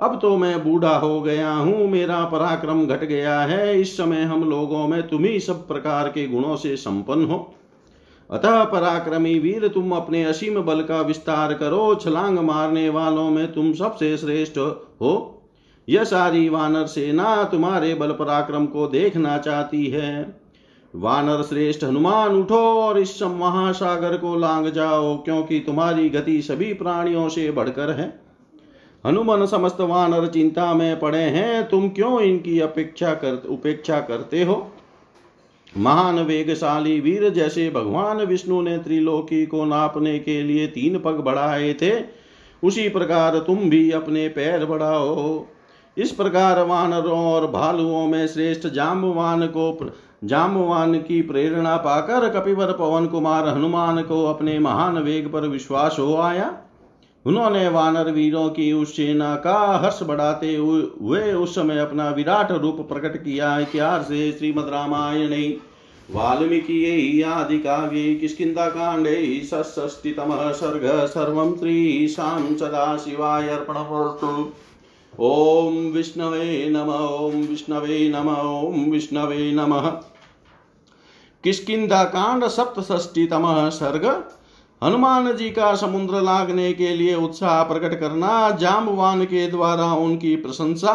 अब 0.00 0.18
तो 0.22 0.36
मैं 0.36 0.64
बूढ़ा 0.64 0.96
हो 0.96 1.20
गया 1.20 1.52
हूँ, 1.52 1.88
मेरा 1.88 2.24
पराक्रम 2.24 2.86
घट 2.86 3.04
गया 3.04 3.40
है। 3.40 3.80
इस 3.80 3.96
समय 3.96 4.22
हम 4.22 4.50
लोगों 4.50 4.88
में 4.88 5.08
तुम 5.08 5.24
ही 5.24 5.40
सब 5.40 5.68
प्रकार 5.68 6.08
के 6.08 6.26
गुणों 6.28 6.56
से 6.56 6.76
संपन्न 6.76 7.24
हो। 7.24 7.54
अतः 8.30 8.64
पराक्रमी 8.64 9.38
वीर, 9.38 9.68
तुम 9.68 9.92
अपने 9.92 10.24
असीम 10.24 10.60
बल 10.60 10.82
का 10.82 11.00
विस्तार 11.00 11.54
करो। 11.54 11.94
छलांग 11.94 12.38
मारने 12.38 12.88
वालों 12.88 13.30
में 13.30 13.52
तुम 13.52 13.72
सबसे 13.72 14.16
श्रेष्ठ 14.16 14.58
हो। 15.00 15.33
यह 15.88 16.04
सारी 16.04 16.48
वानर 16.48 16.86
सेना 16.86 17.44
तुम्हारे 17.44 17.94
बल 17.94 18.12
पराक्रम 18.12 18.66
को 18.66 18.86
देखना 18.86 19.38
चाहती 19.38 19.86
है। 19.86 20.36
वानर 20.94 21.42
श्रेष्ठ 21.42 21.84
हनुमान, 21.84 22.30
उठो 22.30 22.82
और 22.82 22.98
इस 22.98 23.22
महासागर 23.22 24.16
को 24.16 24.36
लांग 24.36 24.66
जाओ, 24.66 25.16
क्योंकि 25.16 25.60
तुम्हारी 25.60 26.10
गति 26.10 26.42
सभी 26.42 26.72
प्राणियों 26.72 27.28
से 27.28 27.50
बढ़कर 27.50 27.90
है। 27.90 28.20
हनुमान 29.06 29.46
समस्त 29.46 29.80
वानर 29.80 30.26
चिंता 30.26 30.74
में 30.74 31.00
पड़े 31.00 31.22
हैं, 31.22 31.68
तुम 31.68 31.88
क्यों 31.88 32.20
इनकी 32.20 32.60
अपेक्षा 32.60 33.14
कर, 33.14 33.42
उपेक्षा 33.48 34.00
करते 34.00 34.42
हो? 34.42 34.70
महान 35.76 36.18
वेगशाली 36.18 37.00
वीर 37.00 37.28
जैसे 37.28 37.70
भगवान 37.70 38.16
विष्णु 38.16 38.62
ने 38.62 38.78
त्रिलोकी 38.78 39.46
को 39.46 39.64
नापने 39.64 40.18
के 40.18 40.42
लिए 40.42 40.66
तीन 40.66 40.98
पग 40.98 41.12
बढ़ाए 41.12 41.74
थे, 41.74 41.92
उसी 42.62 42.88
प्रकार 42.88 43.38
तुम 43.38 43.58
भी 43.58 43.90
अपने 43.90 44.28
पैर 44.28 44.64
बढ़ाओ। 44.64 45.46
इस 45.96 46.10
प्रकार 46.10 46.62
वानरों 46.62 47.18
और 47.26 47.46
भालुओं 47.46 48.06
में 48.06 48.26
श्रेष्ठ 48.28 48.66
जाम्बवान 48.66 49.46
को 49.46 49.92
जाम्बवान 50.24 50.94
की 50.98 51.20
प्रेरणा 51.22 51.76
पाकर 51.76 52.28
कपिवर 52.28 52.72
पवन 52.72 53.06
कुमार 53.06 53.48
हनुमान 53.48 54.02
को 54.02 54.24
अपने 54.24 54.58
महान 54.58 54.98
वेग 54.98 55.32
पर 55.32 55.40
विश्वास 55.40 55.96
हो 55.98 56.16
आया। 56.16 56.52
उन्होंने 57.26 57.68
वानर 57.68 58.10
वीरों 58.10 58.48
की 58.48 58.72
उस 58.72 58.96
सेना 58.96 59.34
का 59.36 59.56
हर्ष 59.78 60.02
बढ़ाते 60.02 60.54
हुए 60.56 61.32
उस 61.32 61.54
समय 61.54 61.78
अपना 61.78 62.08
विराट 62.10 62.52
रूप 62.52 62.80
प्रकट 62.88 63.16
किया। 63.16 63.58
इतिहास 63.58 64.02
से 64.02 64.32
श्रीमद 64.32 64.68
रामायण, 64.68 65.30
वाल्मीकि 66.10 67.22
आदि 67.22 67.58
काव्ये 67.58 68.14
किष्किन्धा 68.14 68.68
काण्डे 68.68 69.14
षष्टितमः 69.44 70.50
सर्ग, 70.52 71.06
सर्वं 71.06 71.56
श्रीशां 71.56 72.56
सदाशिवाय 72.56 73.48
अर्पणमस्तु। 73.48 74.52
ॐ 75.20 75.74
विष्णवे 75.92 76.68
नम 76.70 76.88
ॐ 76.90 77.42
विष्णवे 77.48 78.08
नम 78.08 78.28
ॐ 78.28 78.90
विष्णवे 78.90 79.52
नमः। 79.52 79.88
किष्किन्धाकाण्ड 81.44 82.46
सप्तषष्टितमः 82.46 83.68
सर्ग। 83.70 84.06
हनुमान 84.82 85.36
जी 85.36 85.50
का 85.50 85.74
समुद्र 85.74 86.20
लागने 86.20 86.72
के 86.72 86.94
लिए 86.96 87.14
उत्साह 87.14 87.62
प्रकट 87.62 88.00
करना, 88.00 88.50
जामवान 88.50 89.24
के 89.24 89.46
द्वारा 89.46 89.92
उनकी 89.94 90.36
प्रशंसा 90.36 90.94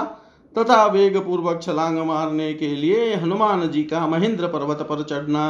तथा 0.58 0.86
वेग 0.86 1.18
पूर्वक 1.18 1.62
छलांग 1.64 1.98
मारने 1.98 2.54
के 2.54 2.76
लिए 2.76 3.16
हनुमान 3.16 3.68
जी 3.70 3.84
का 3.84 4.08
महेंद्र 4.08 4.48
पर्वत 4.48 4.82
पर 4.82 5.04
चढ़ना। 5.04 5.48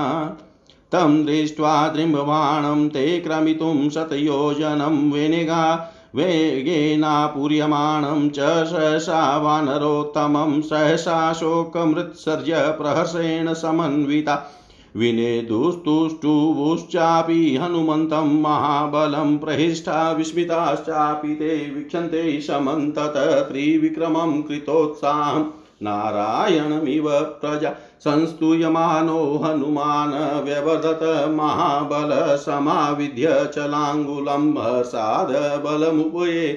तम 0.92 1.24
दृष्ट्वा 1.26 1.88
दृम्भवाणं 1.88 2.88
ते 2.90 3.20
क्रमितुं 3.20 3.90
शतयोजनं 3.90 5.12
वेनेगा 5.12 5.96
वेगेनापूर्यमाणं 6.16 8.30
च 8.30 8.40
सहसा 8.40 9.38
वानरोत्तमं, 9.38 10.62
सहसा 10.62 11.34
शोकमृत्सर्य 11.34 12.56
प्रहर्षेण 12.58 13.54
समन्विता। 13.54 14.52
विनेदुस्तुष्टुवुश्चापि 14.96 17.58
हनुमन्तं 17.58 18.42
महाबलं 18.42 19.38
प्रहिष्ठा, 19.38 20.12
विस्मिताश्चापि 20.12 21.28
ते 21.28 21.72
वीक्षन्ते 21.76 22.42
समन्तत 22.42 23.48
त्रिविक्रमं 23.52 24.42
कृतोत्साहं 24.42 25.59
नारायणमिव 25.84 27.10
प्रजा 27.20 27.70
संस्तूयमानो 28.00 29.38
हनुमान् 29.38 30.44
व्यवदत 30.44 31.00
महाबलसमाविध्य 31.30 33.26
चलाङ्गुलं 33.56 34.84
सादबलमुपये 34.84 36.48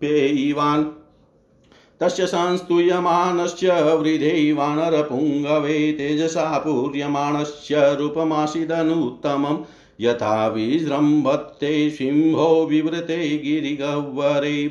पेयिवान्। 0.00 0.84
तस्य 2.00 2.26
संस्तूयमानस्य 2.26 3.72
वृधे 3.94 4.52
वानरपुङ्गवे 4.52 5.92
तेजसा 5.92 6.58
पूर्यमाणस्य 6.58 7.94
रूपमासीदनुत्तमम् 7.94 9.64
यथा 10.00 10.48
विजृम्भत्ते 10.48 11.90
सिंहो 11.90 12.66
विवृते 12.70 13.16
गिरिगह्वरे 13.16 14.70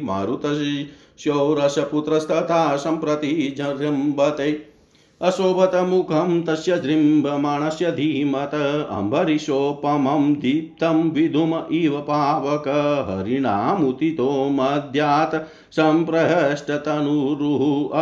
मारुतस्योरसपुत्रस्तथा 1.27 2.75
सम्प्रति 2.75 3.55
जृम्भते 3.57 4.73
अशोभतमुखं 5.21 6.43
तस्य 6.43 6.79
जृम्भमाणस्य 6.79 7.91
धीमत, 7.91 8.87
अम्बरीशोपमं 8.89 10.33
दीप्तं 10.33 11.11
विधुम 11.11 11.61
इव 11.71 11.99
पावक 11.99 12.67
हरिणामुतितो 13.09 14.49
मद्यात्। 14.49 15.35
सम्प्रहष्टतनुरुः 15.71 16.69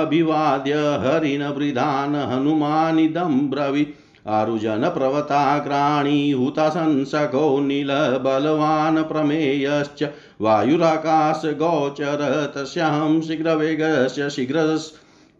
अभिवाद्य 0.02 0.74
हरिणवृधान् 0.74 2.16
हनुमानिदं 2.16 3.50
ब्रवीत्। 3.50 4.01
आरुजनप्रवताग्राणी 4.28 6.32
हुताशंसको 6.32 7.60
नीलबलवान् 7.60 9.04
प्रमेयश्च। 9.04 10.10
वायुराकाशगोचर 10.42 12.52
तस्याहं 12.56 13.22
शीघ्रवेगस्य 13.22 14.30
शीघ्रस् 14.30 14.92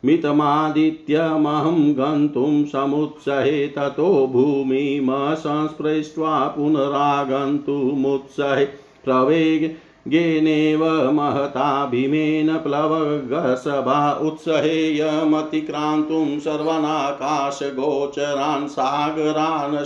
मितमादित्यमहं 0.05 1.81
गन्तुं 1.99 2.65
समुत्सहे 2.65 3.69
ततो 3.77 4.27
भूमिमसंस्पृष्ट्वा 4.33 6.49
पुनरागन्तुमुत्सहे 6.57 8.65
प्रवेगेनेव 9.05 10.85
महता 11.15 11.87
भीमेन 11.87 12.59
प्लवगसभा 12.59 13.99
उत्सहेयमतिक्रान्तुं 14.29 16.39
सर्वनाकाशगोचरान् 16.39 18.69
सागरान् 18.77 19.85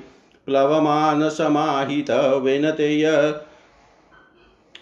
प्लवमानसमाहितवेनतेय 0.48 3.06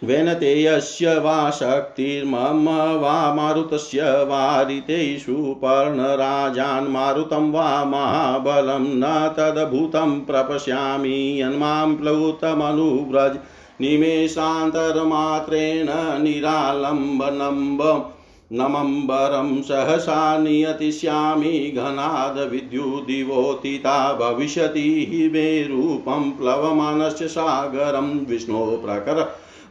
वेनतेयस्य 0.04 1.18
वा 1.20 1.36
शक्तिर्मम 1.50 2.66
वा 3.02 3.34
मारुतस्य 3.34 4.08
वारितेषु 4.30 5.36
पर्णराजान् 5.54 6.88
मारुतं 6.94 7.52
वा 7.52 7.68
महाबलं 7.86 8.88
न 8.96 9.12
तद्भूतं 9.38 10.20
प्रपश्यामि 10.22 11.20
यन्मां 11.42 11.96
प्लुतमनुव्रज 11.96 13.38
निमेषान्तरमात्रेण 13.82 14.50
निरालम्बनम्ब 16.24 17.82
नमम्बरं 18.52 19.50
सहसा 19.62 20.18
नियतिष्यामि 20.38 21.54
घनादविद्युदिवोतिता 21.76 22.74
भविष्यति 24.14 24.84
हि 25.12 25.22
मे 25.34 25.46
रूपं 25.68 26.24
प्लवमानस्य 26.32 27.28
सागरं 27.28 28.10
विष्णो 28.26 28.66
प्रकर 28.86 29.22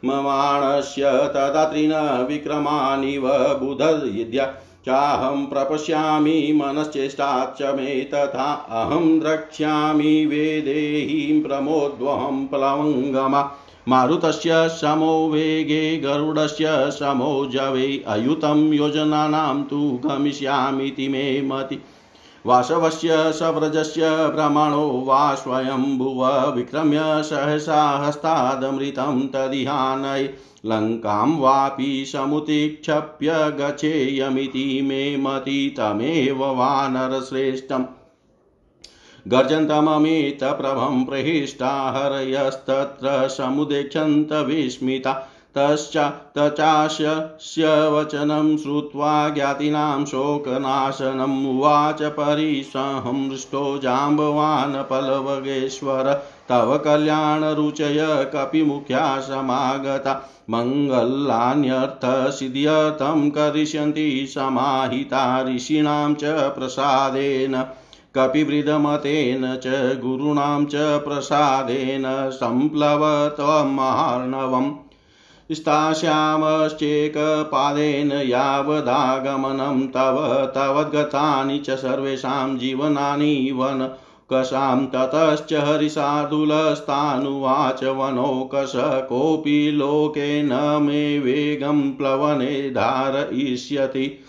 ममाणस्य 0.05 1.03
तदा 1.05 1.65
त्रिनविक्रमानिव 1.65 3.29
बुधयिद्या 3.33 4.47
चाहं 4.87 5.47
प्रपश्यामि 5.47 6.63
मनश्चेष्टाच्च 6.65 7.63
मे 7.63 8.01
तथा 8.15 8.53
अहं 8.53 9.21
द्रक्ष्यामि 9.21 10.27
वेदेहीं 10.27 11.43
प्रमोद्वहं 11.43 12.47
प्लवङ्गमा। 12.47 13.51
मारुतस्य 13.89 14.69
समो 14.69 15.29
वेगे 15.29 15.99
गरुडस्य 15.99 16.67
समो 16.69 17.47
जवे। 17.47 18.05
अयुतं 18.09 18.73
योजनानां 18.73 19.63
तु 19.63 20.01
गमिष्यामीति 20.07 21.09
मे 21.09 21.43
मति। 21.43 21.83
वासवस्य 22.47 23.33
सव्रजस्य 23.33 24.09
भ्रमणो 24.29 25.05
वा 25.07 25.35
स्वयंभुव 25.35 26.27
विक्रम्य 26.53 27.01
सहसा 27.23 28.07
हस्तादमृतं 28.07 29.29
तदिहानय 29.29 30.35
लङ्कां 30.67 31.39
वापि 31.39 32.05
समुतिक्षप्य 32.07 33.33
गच्छेयमिति 33.33 34.83
मे 34.83 35.17
मति 35.17 35.75
तमेव 35.79 36.45
वानरश्रेष्ठम्। 36.45 37.85
गर्जन्तममितप्रभं 39.29 41.05
प्रहिष्टा 41.05 41.69
हरयस्तत्र 41.69 43.29
समुदेक्षन्त 43.29 44.33
विस्मिता 44.33 45.29
तश्च 45.57 46.13
तचास्य 46.39 47.89
वचनं 47.89 48.57
श्रुत्वा 48.57 49.29
ज्ञातीनां 49.29 50.05
शोकनाशनम् 50.05 51.47
उवाच 51.47 52.03
परिसहं 52.03 53.31
जाम्बवान् 53.79 54.91
पलवगेश्वर 54.91 56.23
तव 56.49 56.79
कल्याणरुचय 56.79 58.31
कपिमुख्या 58.35 59.21
समागता। 59.21 60.29
मङ्गलान्यर्थसिद्ध्यर्थं 60.51 63.31
करिष्यन्ति 63.31 64.33
समाहिता 64.35 65.43
ऋषीणां 65.43 66.15
च 66.15 66.25
प्रसादेन। 66.25 67.65
कपिवृदमतेन 68.15 69.61
च 69.65 69.99
गुरूणां 70.03 70.65
च 70.65 70.75
प्रसादेन। 70.75 72.31
सम्प्लवत्वमहार्णवम् 72.31 74.73
स्थास्यामश्चेकपादेन 75.55 78.13
यावदागमनं 78.13 79.87
तव, 79.87 80.51
तवद्गतानि 80.55 81.59
च 81.59 81.71
सर्वेषां 81.71 82.59
जीवनानि 82.59 83.53
वन 83.55 83.91
कषां 84.33 84.87
ततश्च 84.87 85.53
हरिशार्दूलस्तानुवाच 85.53 87.85
वनौकश 87.85 88.73
कोऽपि 89.09 89.73
लोके 89.75 90.43
मे 90.79 91.19
वेगं 91.19 91.93
प्लवने 91.93 92.71
धारयिष्यति। 92.71 94.25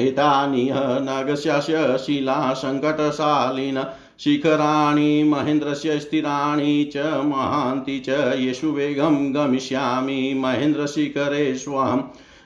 एतानि 0.00 0.70
नगस्यस्य 0.74 1.98
शिलासङ्कटशालिन 1.98 3.84
शिखराणि 4.20 5.22
महेन्द्रस्य 5.22 5.98
स्थिराणि 6.00 6.84
च 6.94 7.04
महान्ति 7.24 7.98
च 8.06 8.16
येषु 8.38 8.70
वेगं 8.72 9.18
गमिष्यामि 9.34 10.34
महेन्द्रशिखरेष्वहं 10.36 12.02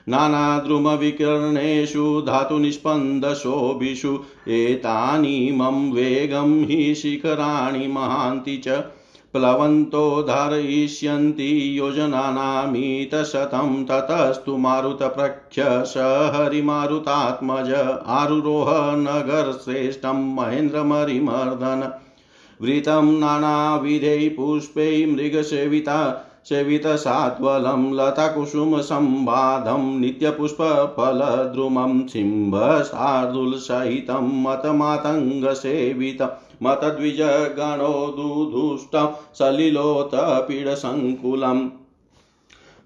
नानाद्रुमविकर्णेषु 0.09 2.05
धातुनिष्पन्दशोभिषु 2.27 4.17
एतानि 4.57 5.51
मम 5.57 5.77
वेगं 5.93 6.51
हि 6.69 6.93
शिखराणि 6.95 7.87
महान्ति 7.87 8.57
च 8.67 8.83
प्लवन्तो 9.33 10.23
धारयिष्यन्ति 10.23 11.79
योजनानामीतशतं 11.79 13.85
ततस्तु 13.85 14.57
मारुतप्रख्य 14.57 15.63
स 15.67 15.93
हरिमारुतात्मज 16.35 17.99
आरुरोह 18.07 18.95
नगरश्रेष्ठं 18.95 20.35
महेन्द्रमरिमर्दन। 20.35 21.93
वृतं 22.61 23.19
नानाविधैः 23.19 24.29
पुष्पैः 24.29 25.15
मृगसेविता 25.15 26.29
सेवितसात्वलं 26.49 27.95
लताकुसुमसंवादं 27.95 29.99
नित्यपुष्पफलद्रुमं 29.99 32.07
सिंहशार्दुलसहितं 32.07 34.43
मतमातङ्गसेवितम् 34.43 36.63
मतद्विजगणो 36.63 38.13
दुधुष्टं 38.17 39.07
सलिलोतपीडसङ्कुलम् 39.39 41.69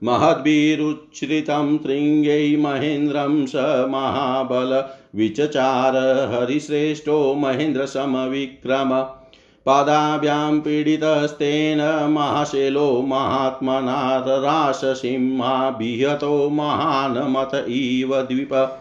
महद्भिरुच्छ्रितं 0.01 1.77
तृङ्गै 1.77 2.57
महेन्द्रं 2.57 3.45
स 3.45 3.55
महाबल 3.89 4.83
विचचार 5.15 5.95
हरिश्रेष्ठो 6.33 7.35
महेन्द्रसमविक्रम 7.35 9.03
पादाभ्यां 9.67 10.59
पीडितस्तेन 10.59 12.09
महाशैलो 12.09 13.05
महात्मना 13.07 14.25
राससिंहाभिहतो 14.27 16.49
महान् 16.49 17.29
मत 17.29 17.65
इव 17.67 18.21
द्विप। 18.21 18.79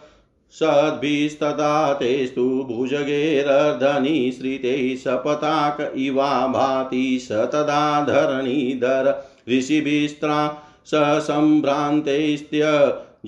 सद्भिस्तदा 0.52 1.94
तेस्तु 1.94 2.44
भुजगेरर्धनि, 2.44 4.34
श्रितैः 4.38 4.96
सपताक 4.96 5.94
इवा 5.98 6.48
भाति 6.48 7.20
स 7.22 7.32
तदा 7.32 8.04
धरणीधर 8.04 9.26
ऋषिभिस्त्रा 9.50 10.63
ससम्भ्रान्तैस्त्य 10.86 12.62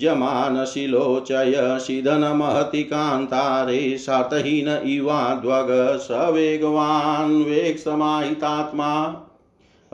जमानशिलोचय 0.00 1.78
शिधनमहति 1.86 2.82
कान्तारे 2.82 3.98
सातहीन 3.98 4.68
इवाध्वग 4.68 5.98
स 5.98 6.08
वेगवान् 6.12 7.44
वेगसमाहितात्मा 7.44 9.16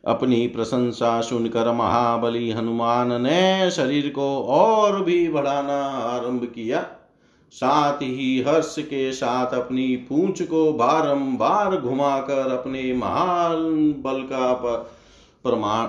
अपनी 0.06 0.46
प्रशंसा 0.46 1.20
सुनकर 1.20 1.72
महाबली 1.72 2.50
हनुमान 2.50 3.22
ने 3.22 3.70
शरीर 3.70 4.08
को 4.08 4.42
और 4.42 5.02
भी 5.04 5.28
बढ़ाना 5.28 5.80
आरंभ 5.86 6.44
किया। 6.44 6.86
साथ 7.52 8.02
ही 8.02 8.44
हर्ष 8.48 8.74
के 8.78 9.12
साथ 9.12 9.54
अपनी 9.54 9.96
पूंछ 9.96 10.42
को 10.42 10.72
बारंबार 10.72 11.76
घुमाकर 11.76 12.52
अपने 12.52 12.92
महान 12.92 13.94
बल 13.98 14.20
का 14.22 14.52
प्रमाण 15.44 15.86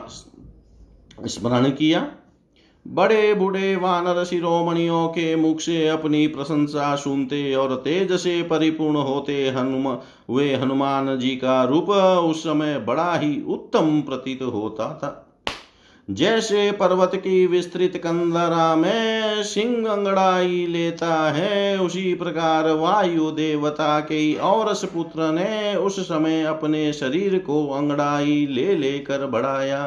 स्मरण 1.26 1.70
किया। 1.70 2.08
बड़े 2.88 3.34
बूढ़े 3.34 3.76
वानर 3.76 4.24
शिरोमणियों 4.24 5.08
के 5.08 5.36
मुख 5.36 5.60
से 5.60 5.88
अपनी 5.88 6.28
प्रशंसा 6.28 6.96
सुनते 6.96 7.56
और 7.56 7.76
तेज 7.76 8.12
से 8.12 8.44
परिपूर्ण 8.44 8.96
होते 8.96 9.50
हनुम, 9.50 9.98
वे 10.36 10.56
हनुमान 10.56 11.20
जी 11.20 11.30
का 11.30 11.64
रूप 11.64 11.90
उस 11.90 12.44
समय 12.44 12.80
बड़ा 12.80 13.16
ही 13.16 13.42
उत्तम 13.48 14.02
प्रतीत 14.02 14.42
होता 14.42 14.94
था। 14.94 15.24
जैसे 16.10 16.72
पर्वत 16.72 17.12
की 17.16 17.48
विस्तृत 17.48 17.98
कंदरा 17.98 18.76
में 18.76 19.44
सिंह 19.44 19.90
अंगड़ाई 19.90 20.66
लेता 20.68 21.32
है, 21.32 21.80
उसी 21.80 22.14
प्रकार 22.14 22.72
वायु 22.72 23.32
देवता 23.32 24.00
के 24.00 24.36
और 24.36 24.74
पुत्र 24.74 25.32
ने 25.32 25.76
उस 25.76 26.00
समय 26.00 26.44
अपने 26.44 26.94
शरीर 26.94 27.38
को 27.40 27.68
अंगड़ाई 27.68 28.48
ले 28.50 28.76
लेकर 28.76 29.26
बढ़ाया। 29.26 29.84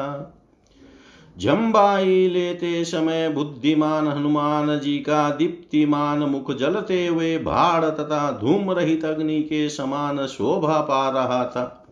झम्बाई 1.41 2.27
लेते 2.27 2.85
समय 2.85 3.29
बुद्धिमान 3.29 4.07
हनुमान 4.07 4.79
जी 4.79 4.97
का 4.97 5.29
दीप्तिमान 5.29 6.19
मुख 6.19 6.57
जलते 6.57 7.07
हुए 7.07 7.37
भाड़ 7.37 7.85
तथा 7.85 8.31
धूम 8.31 8.71
रहित 8.71 9.05
अग्नि 9.05 9.41
के 9.41 9.69
समान 9.69 10.25
शोभा 10.27 10.81
पा 10.81 11.09
रहा 11.09 11.45
था। 11.45 11.87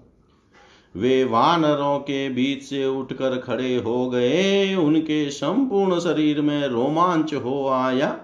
वे 0.96 1.24
वानरों 1.24 2.00
के 2.00 2.30
बीच 2.30 2.64
से 2.64 2.86
उठकर 2.86 3.38
खड़े 3.38 3.76
हो 3.76 4.10
गए। 4.10 4.76
उनके 4.76 5.30
संपूर्ण 5.30 6.00
शरीर 6.00 6.42
में 6.42 6.68
रोमांच 6.68 7.34
हो 7.34 7.68
आया। 7.70 8.18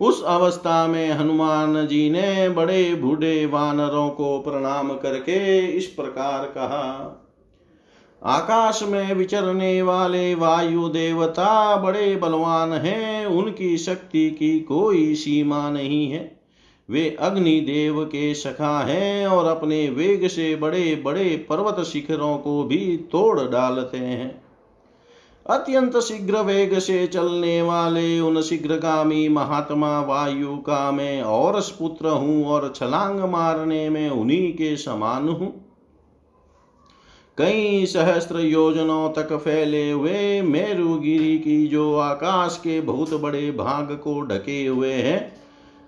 उस 0.00 0.24
अवस्था 0.24 0.86
में 0.86 1.10
हनुमान 1.10 1.86
जी 1.86 2.10
ने 2.10 2.48
बड़े 2.48 2.94
बूढ़े 2.94 3.46
वानरों 3.46 4.10
को 4.10 4.40
प्रणाम 4.40 4.88
करके 4.88 5.66
इस 5.66 5.86
प्रकार 5.86 6.44
कहा 6.44 7.16
आकाश 8.22 8.82
में 8.82 9.14
विचरने 9.14 9.82
वाले 9.82 10.34
वायु 10.34 10.88
देवता 10.88 11.76
बड़े 11.76 12.16
बलवान 12.16 12.72
हैं। 12.72 13.26
उनकी 13.26 13.78
शक्ति 13.78 14.30
की 14.30 14.60
कोई 14.60 15.14
सीमा 15.14 15.70
नहीं 15.70 16.10
है। 16.10 16.40
वे 16.90 17.16
अग्नि 17.20 17.60
देव 17.60 18.04
के 18.04 18.34
सखा 18.34 18.80
हैं 18.80 19.26
और 19.26 19.46
अपने 19.46 19.88
वेग 19.88 20.28
से 20.28 20.56
बड़े 20.56 21.02
बड़े 21.04 21.46
पर्वत 21.48 21.84
शिखरों 21.84 22.38
को 22.38 22.64
भी 22.64 22.96
तोड़ 22.96 23.40
डालते 23.40 23.98
हैं। 23.98 24.42
अत्यंत 25.46 25.96
शीघ्र 25.96 26.40
वेग 26.40 26.78
से 26.78 27.06
चलने 27.06 27.62
वाले 27.62 28.20
उन 28.20 28.42
शीघ्रगामी 28.42 29.28
महात्मा 29.28 30.00
वायु 30.00 30.56
का 30.56 30.90
मैं 30.90 31.22
और 31.22 31.60
पुत्र 31.78 32.08
हूँ 32.08 32.46
और 32.46 32.72
छलांग 32.76 33.20
मारने 33.20 33.88
में 33.90 34.10
उन्हीं 34.10 34.52
के 34.52 34.76
समान 34.76 35.28
हूँ। 35.28 35.69
कई 37.40 37.86
सहस्त्र 37.86 38.40
योजनों 38.40 39.08
तक 39.12 39.32
फैले 39.34 39.90
हुए 39.90 40.40
मेरुगिरी 40.42 41.38
की 41.38 41.66
जो 41.66 41.94
आकाश 41.96 42.56
के 42.56 42.80
बहुत 42.80 43.14
बड़े 43.20 43.50
भाग 43.50 43.92
को 44.04 44.20
ढके 44.22 44.64
हुए 44.66 44.92
हैं, 44.92 45.32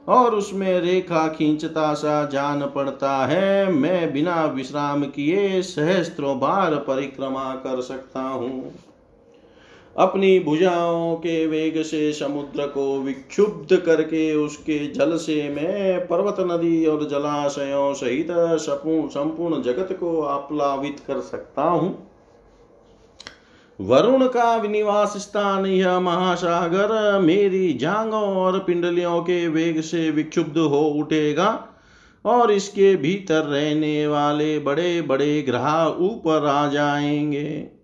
और 0.07 0.35
उसमें 0.35 0.81
रेखा 0.81 1.27
खींचता 1.29 1.93
सा 1.95 2.25
जान 2.27 2.61
पड़ता 2.67 3.15
है, 3.27 3.73
मैं 3.73 4.13
बिना 4.13 4.45
विश्राम 4.47 5.05
किए 5.07 5.61
सहस्त्रों 5.63 6.39
बार 6.41 6.75
परिक्रमा 6.87 7.45
कर 7.57 7.81
सकता 7.81 8.21
हूँ। 8.21 8.73
अपनी 9.97 10.39
भुजाओं 10.41 11.15
के 11.17 11.47
वेग 11.47 11.83
से 11.83 12.13
समुद्र 12.13 12.67
को 12.67 12.99
विक्षुब्ध 12.99 13.77
करके 13.77 14.35
उसके 14.35 14.79
जल 14.87 15.17
से 15.17 15.49
मैं 15.49 16.07
पर्वत 16.07 16.37
नदी 16.41 16.87
और 16.87 17.05
जलाशयों 17.09 17.93
सहित 17.95 18.29
संपूर्ण 18.61 19.63
जगत 19.63 19.93
को 20.01 20.21
आप्लावित 20.23 21.01
कर 21.07 21.21
सकता 21.21 21.63
हूँ। 21.63 21.91
वरुण 23.79 24.27
का 24.29 24.55
विनिवास 24.57 25.17
स्थान 25.17 25.67
यह 25.67 25.99
महासागर 26.01 27.19
मेरी 27.19 27.73
जांगों 27.73 28.23
और 28.37 28.59
पिंडलियों 28.59 29.21
के 29.21 29.47
वेग 29.49 29.81
से 29.81 30.11
विक्षुब्ध 30.11 30.59
हो 30.59 30.81
उठेगा 30.99 31.49
और 32.25 32.53
इसके 32.53 32.95
भीतर 32.97 33.43
रहने 33.43 34.07
वाले 34.07 34.59
बड़े 34.59 35.01
बड़े 35.03 35.43
ग्रह 35.43 35.97
ऊपर 36.01 36.47
आ 36.47 36.67
जाएँगे। 36.69 37.82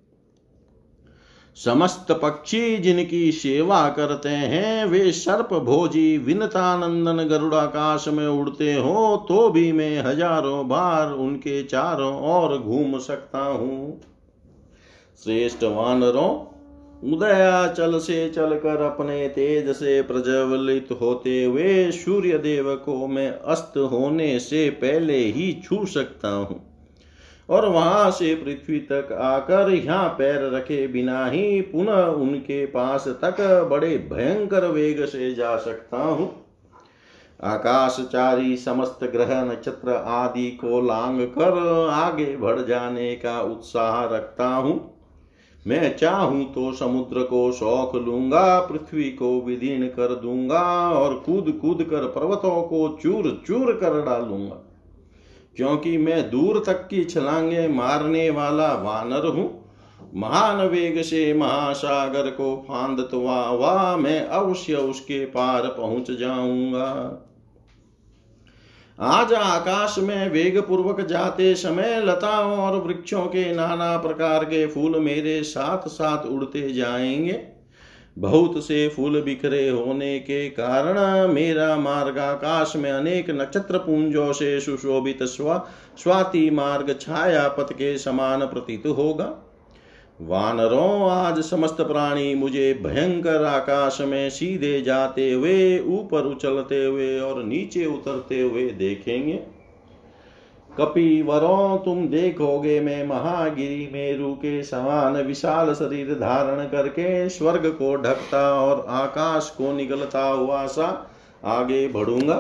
समस्त 1.59 2.11
पक्षी 2.13 2.77
जिनकी 2.77 3.31
सेवा 3.33 3.89
करते 3.89 4.29
हैं, 4.29 4.85
वे 4.87 5.11
सर्प 5.13 5.53
भोजी 5.55 6.19
विनतानंदन 6.19 7.23
गरुड़ाकाश 7.29 8.07
में 8.09 8.27
उड़ते 8.27 8.73
हो 8.75 9.17
तो 9.29 9.49
भी 9.49 9.71
मैं 9.73 9.99
हज़ारों 10.01 10.69
बार 10.69 11.13
उनके 11.15 11.63
चारों 11.63 12.15
ओर 12.33 12.57
घूम 12.59 12.99
सकता 12.99 13.41
हूँ। 13.41 14.01
श्रेष्ठ 15.23 15.65
वानरों, 15.65 16.31
उदयाचल 17.05 17.99
से 17.99 18.29
चलकर 18.29 18.83
अपने 18.83 19.27
तेज 19.29 19.69
से 19.71 20.01
प्रज्वलित 20.03 20.89
होते 21.01 21.43
हुए 21.45 21.91
सूर्य 21.93 22.39
देव 22.39 22.75
को 22.77 23.07
मैं 23.07 23.31
अस्त 23.31 23.79
होने 23.93 24.39
से 24.41 24.69
पहले 24.71 25.19
ही 25.19 25.53
छू 25.65 25.85
सकता 25.89 26.29
हूँ। 26.31 26.65
और 27.49 27.69
वहाँ 27.69 28.11
से 28.11 28.35
पृथ्वी 28.35 28.79
तक 28.83 29.13
आकर 29.13 29.71
यहाँ 29.71 30.09
पैर 30.09 30.51
रखे 30.55 30.87
बिना 30.87 31.25
ही 31.27 31.61
पुनः 31.63 32.05
उनके 32.05 32.65
पास 32.67 33.09
तक 33.25 33.41
बड़े 33.71 33.97
भयंकर 34.13 34.67
वेग 34.67 35.05
से 35.07 35.35
जा 35.35 35.57
सकता 35.57 36.03
हूँ। 36.03 36.31
आकाशचारी 37.45 38.57
समस्त 38.57 39.05
ग्रह 39.05 39.43
नक्षत्र 39.45 39.95
आदि 40.09 40.51
को 40.61 40.81
लांग 40.81 41.21
कर 41.29 41.59
आगे 41.93 42.37
बढ़ 42.37 42.61
जाने 42.61 43.15
का 43.17 43.41
उत्साह 43.43 44.05
रखता 44.07 44.49
हूँ। 44.49 44.79
मैं 45.67 45.97
चाहूँ 45.97 46.45
तो 46.45 46.73
समुद्र 46.73 47.23
को 47.23 47.51
शौक 47.53 47.95
लूँगा, 47.97 48.61
पृथ्वी 48.61 49.11
को 49.11 49.41
विदीर्ण 49.41 49.87
कर 49.89 50.15
दूँगा 50.15 50.63
और 50.91 51.15
कूद 51.17 51.51
कूद 51.61 51.83
कर 51.83 52.07
पर्वतों 52.09 52.63
को 52.63 52.89
चूर 53.03 53.31
चूर 53.47 53.73
कर 53.73 54.03
डालूँगा। 54.05 54.65
क्योंकि 55.59 55.97
मैं 55.99 56.31
दूर 56.31 56.63
तक 56.67 56.87
की 56.89 57.05
छलांगे 57.05 57.69
मारने 57.69 58.29
वाला 58.31 58.73
वानर 58.75 59.27
हूँ। 59.27 59.47
महान 60.15 60.61
वेग 60.67 61.03
से 61.03 61.35
महासागर 61.35 62.31
को 62.31 62.55
फांदत 62.69 63.15
वाह 63.15 63.97
मैं 63.97 64.21
अवश्य 64.21 64.75
उसके 64.75 65.25
पार 65.25 65.67
पहुँच 65.69 66.11
जाऊँगा। 66.11 67.25
आज 68.99 69.33
आकाश 69.33 69.99
में 69.99 70.31
वेग 70.31 70.59
पूर्वक 70.59 71.01
जाते 71.01 71.55
समय 71.55 72.01
लताओं 72.01 72.57
और 72.59 72.77
वृक्षों 72.77 73.27
के 73.27 73.55
नाना 73.55 73.97
प्रकार 73.97 74.45
के 74.45 74.67
फूल 74.67 74.99
मेरे 75.01 75.43
साथ 75.43 75.89
साथ 75.89 76.27
उड़ते 76.27 76.73
जाएँगे। 76.73 77.58
बहुत 78.19 78.65
से 78.65 78.89
फूल 78.89 79.21
बिखरे 79.21 79.69
होने 79.69 80.19
के 80.19 80.49
कारण 80.51 80.99
मेरा 81.33 81.77
मार्ग 81.77 82.19
आकाश 82.19 82.73
में 82.77 82.91
अनेक 82.91 83.31
नक्षत्र 83.31 83.79
पुंजों 83.79 84.33
से 84.33 84.61
सुशोभित 84.61 85.23
स्वा, 85.23 85.69
स्वाति 85.99 86.51
मार्ग 86.51 86.99
छाया 87.01 87.49
पथ 87.49 87.73
के 87.73 87.99
समान 87.99 88.41
प्रतीत 88.41 88.87
होगा। 88.87 89.45
वानरों, 90.21 91.11
आज 91.11 91.41
समस्त 91.41 91.77
प्राणी 91.81 92.35
मुझे 92.35 92.81
भयंकर 92.83 93.45
आकाश 93.45 94.01
में 94.01 94.31
सीधे 94.31 94.81
जाते 94.83 95.33
हुए, 95.33 95.79
ऊपर 95.79 96.23
उछलते 96.23 96.85
हुए 96.85 97.21
और 97.21 97.43
नीचे 97.45 97.87
उतरते 97.87 98.41
हुए 98.41 98.71
देखेंगे। 98.71 99.58
कपिवरों 100.79 101.79
तुम 101.79 102.07
देखोगे 102.09 102.81
मैं 102.81 103.07
महागिरी 103.07 103.89
मेरु 103.93 104.33
के 104.35 104.63
समान 104.63 105.17
विशाल 105.17 105.73
शरीर 105.75 106.15
धारण 106.15 106.65
करके 106.65 107.29
स्वर्ग 107.29 107.67
को 107.69 107.95
ढकता 107.97 108.43
और 108.55 108.85
आकाश 108.89 109.51
को 109.59 109.73
निकलता 109.73 110.23
हुआ 110.23 110.67
सा 110.67 110.87
आगे 111.45 111.87
बढ़ूँगा। 111.89 112.35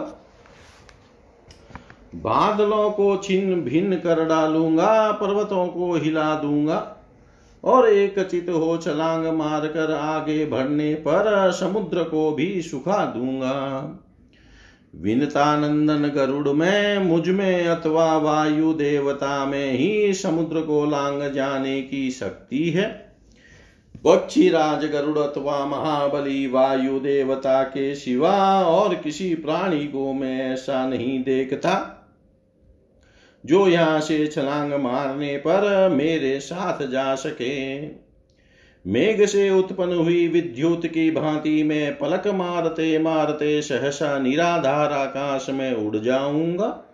बादलों 2.14 2.90
को 2.90 3.16
छिन्न 3.16 3.60
भिन्न 3.60 3.96
कर 3.96 4.24
डालूँगा, 4.24 5.12
पर्वतों 5.12 5.66
को 5.66 5.92
हिला 5.94 6.34
दूँगा 6.34 6.96
और 7.64 7.88
एक 7.88 8.18
चित 8.20 8.48
हो 8.48 8.76
छलांग 8.76 9.26
मारकर 9.28 9.92
आगे 9.92 10.44
बढ़ने 10.46 10.94
पर 10.94 11.50
समुद्र 11.52 12.04
को 12.04 12.30
भी 12.32 12.62
सुखा 12.62 13.04
दूँगा। 13.06 13.54
विनतानंदन 14.94 16.08
गरुड़ 16.08 16.48
में, 16.48 16.98
मुझमें 16.98 17.66
अथवा 17.66 18.16
वायु 18.16 18.72
देवता 18.72 19.46
में 19.46 19.72
ही 19.72 20.14
समुद्र 20.14 20.60
को 20.60 20.84
लांग 20.84 21.32
जाने 21.32 21.82
की 21.82 22.10
शक्ति 22.10 22.70
है। 22.70 23.08
पक्षी 24.04 24.48
राज 24.48 24.84
गरुड़ 24.84 25.18
अथवा 25.18 25.66
महाबली 25.66 26.46
वायु 26.46 26.98
देवता 26.98 27.62
के 27.62 27.94
सिवा 27.94 28.62
और 28.62 28.94
किसी 28.94 29.34
प्राणी 29.34 29.86
को 29.86 30.12
मैं 30.12 30.52
ऐसा 30.52 30.86
नहीं 30.86 31.24
देखता। 31.24 31.94
जो 33.46 33.68
यहाँ 33.68 34.00
से 34.00 34.26
छलांग 34.26 34.72
मारने 34.72 35.36
पर 35.36 35.88
मेरे 35.88 36.40
साथ 36.40 36.86
जा 36.86 37.14
सके। 37.14 37.78
मेघ 38.86 39.24
से 39.24 39.50
उत्पन्न 39.50 39.92
हुई, 39.92 40.28
विद्युत 40.28 40.86
की 40.86 41.10
भांति 41.10 41.62
में 41.62 41.98
पलक 41.98 42.26
मारते 42.26 42.98
मारते 42.98 43.62
सहसा 43.62 44.18
निराधार 44.18 44.92
आकाश 44.92 45.46
में 45.50 45.72
उड़ 45.74 45.96
जाऊँगा। 45.96 46.84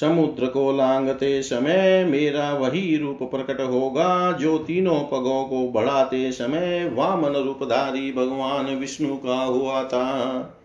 समुद्र 0.00 0.46
को 0.46 0.72
लांगते 0.72 1.42
समय 1.42 2.04
मेरा 2.04 2.52
वही 2.52 2.96
रूप 2.96 3.18
प्रकट 3.22 3.60
होगा, 3.60 4.32
जो 4.32 4.58
तीनों 4.58 5.00
पगों 5.00 5.44
को 5.44 5.68
बढ़ाते 5.68 6.32
समय 6.32 6.90
वामन 6.94 7.36
रूपधारी 7.36 8.12
भगवान 8.12 8.66
विष्णु 8.66 9.16
का 9.16 9.42
हुआ 9.42 9.84
था। 9.84 10.60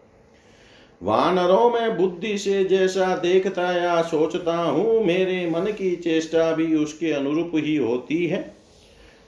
वानरों 1.04 1.70
में 1.70 1.98
बुद्धि 1.98 2.38
से 2.38 2.64
जैसा 2.64 3.16
देखता 3.16 3.72
या 3.72 4.02
सोचता 4.02 4.56
हूँ, 4.56 5.06
मेरे 5.06 5.50
मन 5.50 5.62
की 5.62 5.96
चेष्टा 5.96 6.52
भी 6.52 6.76
उसके 6.76 7.12
अनुरूप 7.12 7.52
ही 7.56 7.76
होती 7.76 8.26
है। 8.28 8.59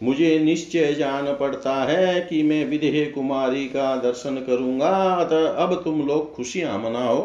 मुझे 0.01 0.37
निश्चय 0.39 0.93
जान 0.93 1.25
पड़ता 1.39 1.73
है 1.83 2.21
कि 2.21 2.41
मैं 2.43 2.63
विदेह 2.65 3.11
कुमारी 3.11 3.65
का 3.65 3.95
दर्शन 3.97 4.35
करूँगा। 4.37 4.89
अतः 5.15 5.47
अब 5.63 5.81
तुम 5.83 6.01
लोग 6.07 6.33
खुशियाँ 6.35 6.77
मनाओ। 6.79 7.19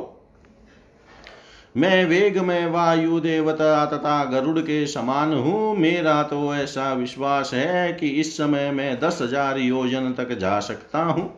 मैं 1.74 2.04
वेग 2.04 2.38
में 2.38 2.66
वायु 2.66 3.20
देवता 3.20 3.84
तथा 3.86 4.24
गरुड़ 4.24 4.58
के 4.58 4.86
समान 4.86 5.32
हूँ। 5.34 5.76
मेरा 5.76 6.22
तो 6.22 6.54
ऐसा 6.54 6.92
विश्वास 6.92 7.50
है 7.54 7.92
कि 7.92 8.08
इस 8.20 8.36
समय 8.36 8.70
मैं 8.70 8.98
दस 9.00 9.18
हज़ार 9.22 9.58
योजन 9.58 10.12
तक 10.12 10.32
जा 10.38 10.58
सकता 10.60 10.98
हूँ। 10.98 11.32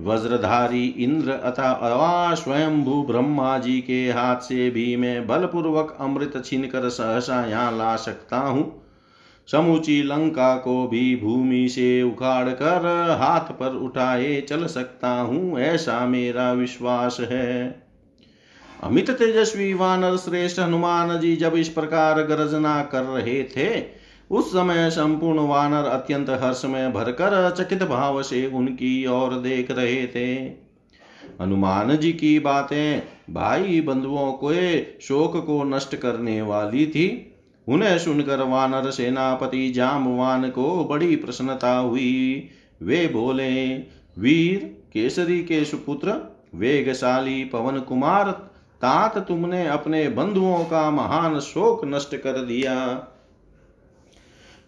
वज्रधारी 0.00 0.86
इंद्र 0.98 1.32
अथा 1.32 1.70
अवा 1.82 2.34
स्वयंभू 2.34 3.02
ब्रह्मा 3.02 3.56
जी 3.58 3.80
के 3.80 4.00
हाथ 4.10 4.40
से 4.40 4.70
भी 4.70 4.94
मैं 4.96 5.26
बलपूर्वक 5.26 5.96
अमृत 6.00 6.42
छीन 6.44 6.66
कर 6.66 6.88
सहसा 6.90 7.44
यहाँ 7.46 7.70
ला 7.78 7.94
सकता 7.98 8.38
हूँ। 8.38 8.64
समूची 9.48 10.02
लंका 10.02 10.56
को 10.56 10.86
भी 10.86 11.16
भूमि 11.16 11.68
से 11.68 12.02
उखाड़ 12.02 12.48
कर 12.48 12.86
हाथ 13.20 13.52
पर 13.52 13.76
उठाए 13.76 14.40
चल 14.40 14.66
सकता 14.66 15.10
हूँ, 15.10 15.58
ऐसा 15.58 16.06
मेरा 16.06 16.52
विश्वास 16.52 17.18
है। 17.20 17.82
अमित 18.82 19.10
तेजस्वी, 19.10 19.74
वानर 19.74 20.16
श्रेष्ठ, 20.16 20.58
हनुमान 20.58 21.20
जी 21.20 21.36
जब 21.36 21.54
इस 21.54 21.68
प्रकार 21.68 22.22
गर्जना 22.22 22.82
कर 22.82 23.02
रहे 23.02 23.42
थे, 23.42 23.84
उस 24.30 24.50
समय 24.50 24.90
संपूर्ण 24.90 25.38
वानर 25.38 25.88
अत्यंत 25.88 26.30
हर्ष 26.30 26.64
में 26.64 26.92
भरकर 26.92 27.50
चकित 27.50 27.82
भाव 27.82 28.22
से 28.22 28.46
उनकी 28.46 29.06
ओर 29.06 29.34
देख 29.34 29.70
रहे 29.70 30.06
थे। 30.06 30.34
हनुमान 31.40 31.96
जी 31.96 32.12
की 32.12 32.38
बातें 32.38 33.02
भाई 33.30 33.80
बंधुओं 33.80 34.32
को 34.32 34.52
शोक 35.00 35.36
को 35.46 35.62
नष्ट 35.64 35.96
करने 35.96 36.42
वाली 36.42 36.86
थी। 36.86 37.28
उन्हें 37.68 37.98
सुनकर 37.98 38.42
वानर 38.42 38.90
सेनापति 38.90 39.70
जामवान 39.70 40.50
को 40.50 40.84
बड़ी 40.84 41.16
प्रसन्नता 41.16 41.76
हुई। 41.76 42.48
वे 42.82 43.08
बोले, 43.08 43.74
वीर 44.18 44.82
केसरी 44.92 45.44
के 45.44 45.64
सुपुत्र, 45.64 46.36
वेगशाली 46.54 47.44
पवन 47.44 47.80
कुमार, 47.80 48.30
तात 48.82 49.18
तुमने 49.18 49.66
अपने 49.66 50.08
बंधुओं 50.08 50.64
का 50.64 50.90
महान 50.90 51.40
शोक 51.40 51.84
नष्ट 51.84 52.16
कर 52.16 52.32
दिया। 52.32 53.06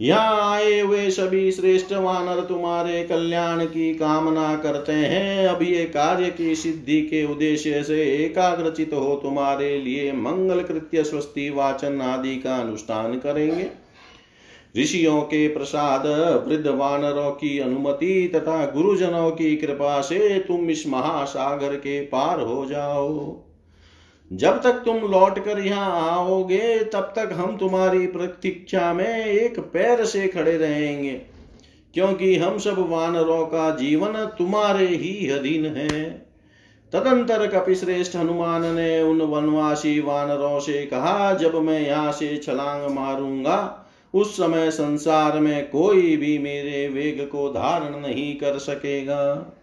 यहाँ 0.04 0.50
आए 0.52 0.80
हुए 0.80 1.10
सभी 1.10 1.50
श्रेष्ठ 1.52 1.92
वानर, 1.92 2.40
तुम्हारे 2.40 3.02
कल्याण 3.04 3.64
की 3.64 3.94
कामना 3.94 4.54
करते 4.56 4.92
हैं। 4.92 5.46
अब 5.48 5.62
ये 5.62 5.84
कार्य 5.84 6.30
की 6.30 6.54
सिद्धि 6.54 7.00
के 7.02 7.24
उद्देश्य 7.24 7.82
से 7.82 8.02
एकाग्रचित 8.16 8.92
हो 8.92 9.14
तुम्हारे 9.22 9.76
लिए 9.78 10.12
मंगल 10.12 10.62
कृत्य, 10.62 11.04
स्वस्ति, 11.04 11.48
वाचन 11.50 12.00
आदि 12.00 12.36
का 12.36 12.56
अनुष्ठान 12.56 13.14
करेंगे। 13.14 13.70
ऋषियों 14.78 15.20
के 15.22 15.46
प्रसाद, 15.48 16.06
वृद्ध 16.48 16.66
वानरों 16.68 17.30
की 17.30 17.58
अनुमति 17.58 18.30
तथा 18.34 18.64
गुरुजनों 18.66 19.30
की 19.30 19.56
कृपा 19.56 20.00
से 20.00 20.38
तुम 20.38 20.70
इस 20.70 20.86
महासागर 20.86 21.74
के 21.76 22.00
पार 22.00 22.40
हो 22.40 22.64
जाओ। 22.66 23.43
जब 24.32 24.62
तक 24.62 24.72
तुम 24.72 24.96
लौट 24.96 25.44
कर 25.44 25.58
यहाँ 25.58 26.10
आओगे, 26.10 26.84
तब 26.84 27.12
तक 27.16 27.30
हम 27.32 27.56
तुम्हारी 27.56 28.06
प्रतीक्षा 28.06 28.92
में 28.92 29.26
एक 29.26 29.60
पैर 29.60 30.04
से 30.04 30.28
खड़े 30.28 30.56
रहेंगे। 30.56 31.20
क्योंकि 31.94 32.36
हम 32.36 32.58
सब 32.58 32.90
वानरों 32.90 33.46
का 33.46 33.70
जीवन 33.70 34.12
तुम्हारे 34.38 34.86
ही 34.86 35.30
अधीन 35.30 35.66
है। 35.66 36.10
तदंतर 36.92 37.46
कपिश्रेष्ठ 37.46 38.16
हनुमान 38.16 38.64
ने 38.64 39.02
उन 39.02 39.22
वनवासी 39.22 40.00
वानरों 40.00 40.60
से 40.60 40.86
कहा, 40.86 41.34
जब 41.34 41.54
मैं 41.54 41.80
यहाँ 41.80 42.12
से 42.12 42.36
छलांग 42.36 42.90
मारूँगा, 42.90 43.86
उस 44.14 44.36
समय 44.36 44.70
संसार 44.70 45.40
में 45.40 45.70
कोई 45.70 46.16
भी 46.16 46.38
मेरे 46.38 46.88
वेग 46.88 47.28
को 47.28 47.48
धारण 47.48 48.00
नहीं 48.00 48.36
कर 48.36 48.58
सकेगा। 48.58 49.53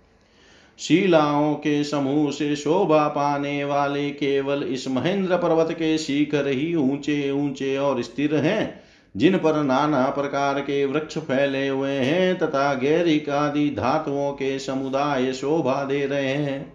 शिलाओं 0.81 1.53
के 1.53 1.83
समूह 1.83 2.31
से 2.31 2.55
शोभा 2.55 3.07
पाने 3.07 3.63
वाले 3.63 4.09
केवल 4.09 4.63
इस 4.63 4.87
महेंद्र 4.87 5.37
पर्वत 5.37 5.71
के 5.71 5.97
शिखर 5.97 6.47
ही 6.47 6.73
ऊँचे 6.75 7.31
ऊँचे 7.31 7.77
और 7.77 8.01
स्थिर 8.01 8.35
हैं, 8.35 8.81
जिन 9.15 9.37
पर 9.37 9.61
नाना 9.63 10.03
प्रकार 10.09 10.59
के 10.59 10.83
वृक्ष 10.85 11.17
फैले 11.17 11.67
हुए 11.67 11.91
हैं 11.91 12.37
तथा 12.37 12.73
गैरिक 12.73 13.29
आदि 13.29 13.69
धातुओं 13.69 14.31
के 14.31 14.57
समुदाय 14.59 15.31
शोभा 15.33 15.83
दे 15.83 16.05
रहे 16.05 16.33
हैं। 16.33 16.73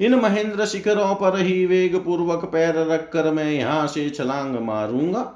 इन 0.00 0.14
महेंद्र 0.14 0.66
शिखरों 0.66 1.14
पर 1.14 1.38
ही 1.38 1.64
वेग 1.66 1.96
पूर्वक 1.96 2.44
पैर 2.44 2.74
रखकर 2.86 3.30
मैं 3.30 3.50
यहाँ 3.52 3.86
से 3.86 4.08
छलांग 4.10 4.56
मारूँगा। 4.56 5.32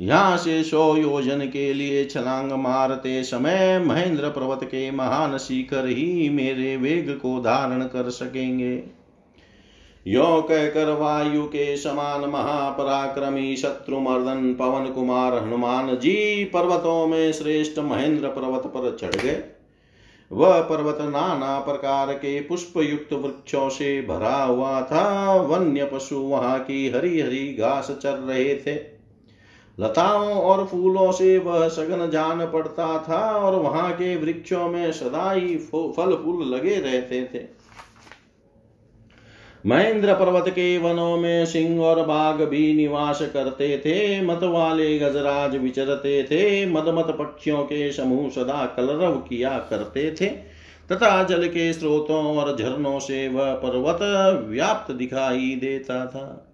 यहाँ 0.00 0.36
से 0.36 0.62
सौ 0.62 0.96
योजन 0.96 1.40
के 1.46 1.72
लिए 1.74 2.04
छलांग 2.04 2.52
मारते 2.52 3.22
समय 3.24 3.78
महेंद्र 3.78 4.28
पर्वत 4.28 4.64
के 4.64 4.90
महान 4.90 5.38
शिखर 5.38 5.86
ही 5.86 6.28
मेरे 6.28 6.76
वेग 6.76 7.10
को 7.18 7.40
धारण 7.40 7.82
कर 7.82 8.10
सकेंगे। 8.10 8.82
यो 10.06 10.42
कहकर 10.42 10.90
वायु 10.90 11.44
के 11.44 11.76
समान 11.76 12.20
महापराक्रमी 12.20 13.56
शत्रु 13.56 14.00
मर्दन 14.00 14.54
पवन 14.54 14.86
कुमार 14.86 15.34
हनुमान 15.44 15.96
जी 15.96 16.44
पर्वतों 16.44 17.06
में 17.06 17.32
श्रेष्ठ 17.32 17.78
महेंद्र 17.78 18.28
पर्वत 18.28 18.62
पर 18.66 18.96
चढ़ 19.00 19.14
गए। 19.14 19.42
वह 20.30 20.60
पर्वत 20.60 20.98
नाना 21.00 21.58
प्रकार 21.58 22.12
के 22.12 22.40
पुष्प 22.40 22.78
युक्त 22.78 23.12
वृक्षों 23.12 23.68
से 23.68 24.00
भरा 24.02 24.42
हुआ 24.42 24.80
था। 24.82 25.34
वन्य 25.36 25.84
पशु 25.84 26.16
वहाँ 26.16 26.58
की 26.60 26.88
हरी 26.90 27.20
हरी 27.20 27.54
घास 27.54 27.90
चर 28.02 28.14
रहे 28.18 28.54
थे। 28.56 28.93
लताओं 29.78 30.32
और 30.32 30.64
फूलों 30.66 31.12
से 31.12 31.38
वह 31.38 31.68
सघन 31.68 32.10
जान 32.10 32.46
पड़ता 32.46 32.86
था 33.08 33.20
और 33.30 33.54
वहाँ 33.54 33.92
के 33.92 34.16
वृक्षों 34.16 34.68
में 34.68 34.92
सदा 34.92 35.30
ही 35.30 35.56
फल 35.56 36.14
फूल 36.24 36.54
लगे 36.54 36.76
रहते 36.76 37.22
थे। 37.34 37.42
महेंद्र 39.66 40.14
पर्वत 40.14 40.48
के 40.48 40.78
वनों 40.78 41.16
में 41.16 41.46
सिंह 41.46 41.80
और 41.80 42.06
बाघ 42.06 42.34
भी 42.42 42.72
निवास 42.74 43.22
करते 43.22 43.78
थे 43.78 44.20
मत 44.20 44.40
वाले 44.42 44.98
गजराज 44.98 45.56
विचरते 45.56 46.22
थे, 46.22 46.66
मदमत 46.66 47.16
पक्षियों 47.18 47.62
के 47.62 47.92
समूह 47.92 48.28
सदा 48.30 48.66
कलरव 48.66 49.16
किया 49.18 49.58
करते 49.70 50.10
थे, 50.20 50.26
तथा 50.92 51.22
जल 51.22 51.48
के 51.48 51.72
स्रोतों 51.72 52.36
और 52.36 52.56
झरनों 52.56 52.98
से 52.98 53.28
वह 53.28 53.52
पर्वत 53.54 53.98
व्याप्त 54.48 54.92
दिखाई 54.92 55.56
देता 55.60 56.06
था। 56.06 56.50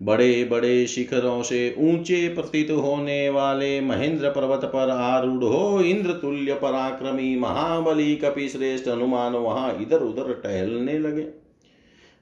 बड़े 0.00 0.44
बड़े 0.44 0.86
शिखरों 0.86 1.42
से 1.42 1.74
ऊँचे 1.78 2.28
प्रतीत 2.28 2.70
होने 2.70 3.28
वाले 3.30 3.80
महेंद्र 3.80 4.30
पर्वत 4.30 4.64
पर 4.64 4.90
आरूढ़ 4.90 5.44
हो 5.44 5.80
इंद्र 5.80 6.12
तुल्य 6.12 6.54
पराक्रमी 6.54 7.36
महाबली 7.36 8.14
कपि 8.16 8.48
श्रेष्ठ 8.48 8.88
हनुमान 8.88 9.32
वहाँ 9.32 9.76
इधर 9.80 10.00
उधर 10.00 10.32
टहलने 10.34 10.98
लगे। 10.98 11.26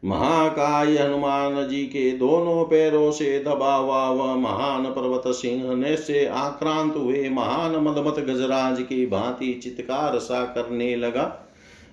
महाकाय 0.03 0.97
हनुमान 0.97 1.67
जी 1.69 1.83
के 1.85 2.11
दोनों 2.13 2.65
पैरों 2.65 3.11
से 3.11 3.39
दबा 3.39 3.75
हुआ 3.75 4.09
वह 4.11 4.35
महान 4.35 4.85
पर्वत 4.85 5.23
सिंह 5.27 5.75
ने 5.75 5.97
से 5.97 6.27
आक्रांत 6.27 6.97
हुए 6.97 7.29
महान 7.29 7.77
मदमत 7.77 8.19
गजराज 8.21 8.83
की 8.83 9.07
भांति 9.07 9.53
चित्कार 9.55 10.19
सा 10.19 10.45
करने 10.45 10.97
लगा। 10.97 11.25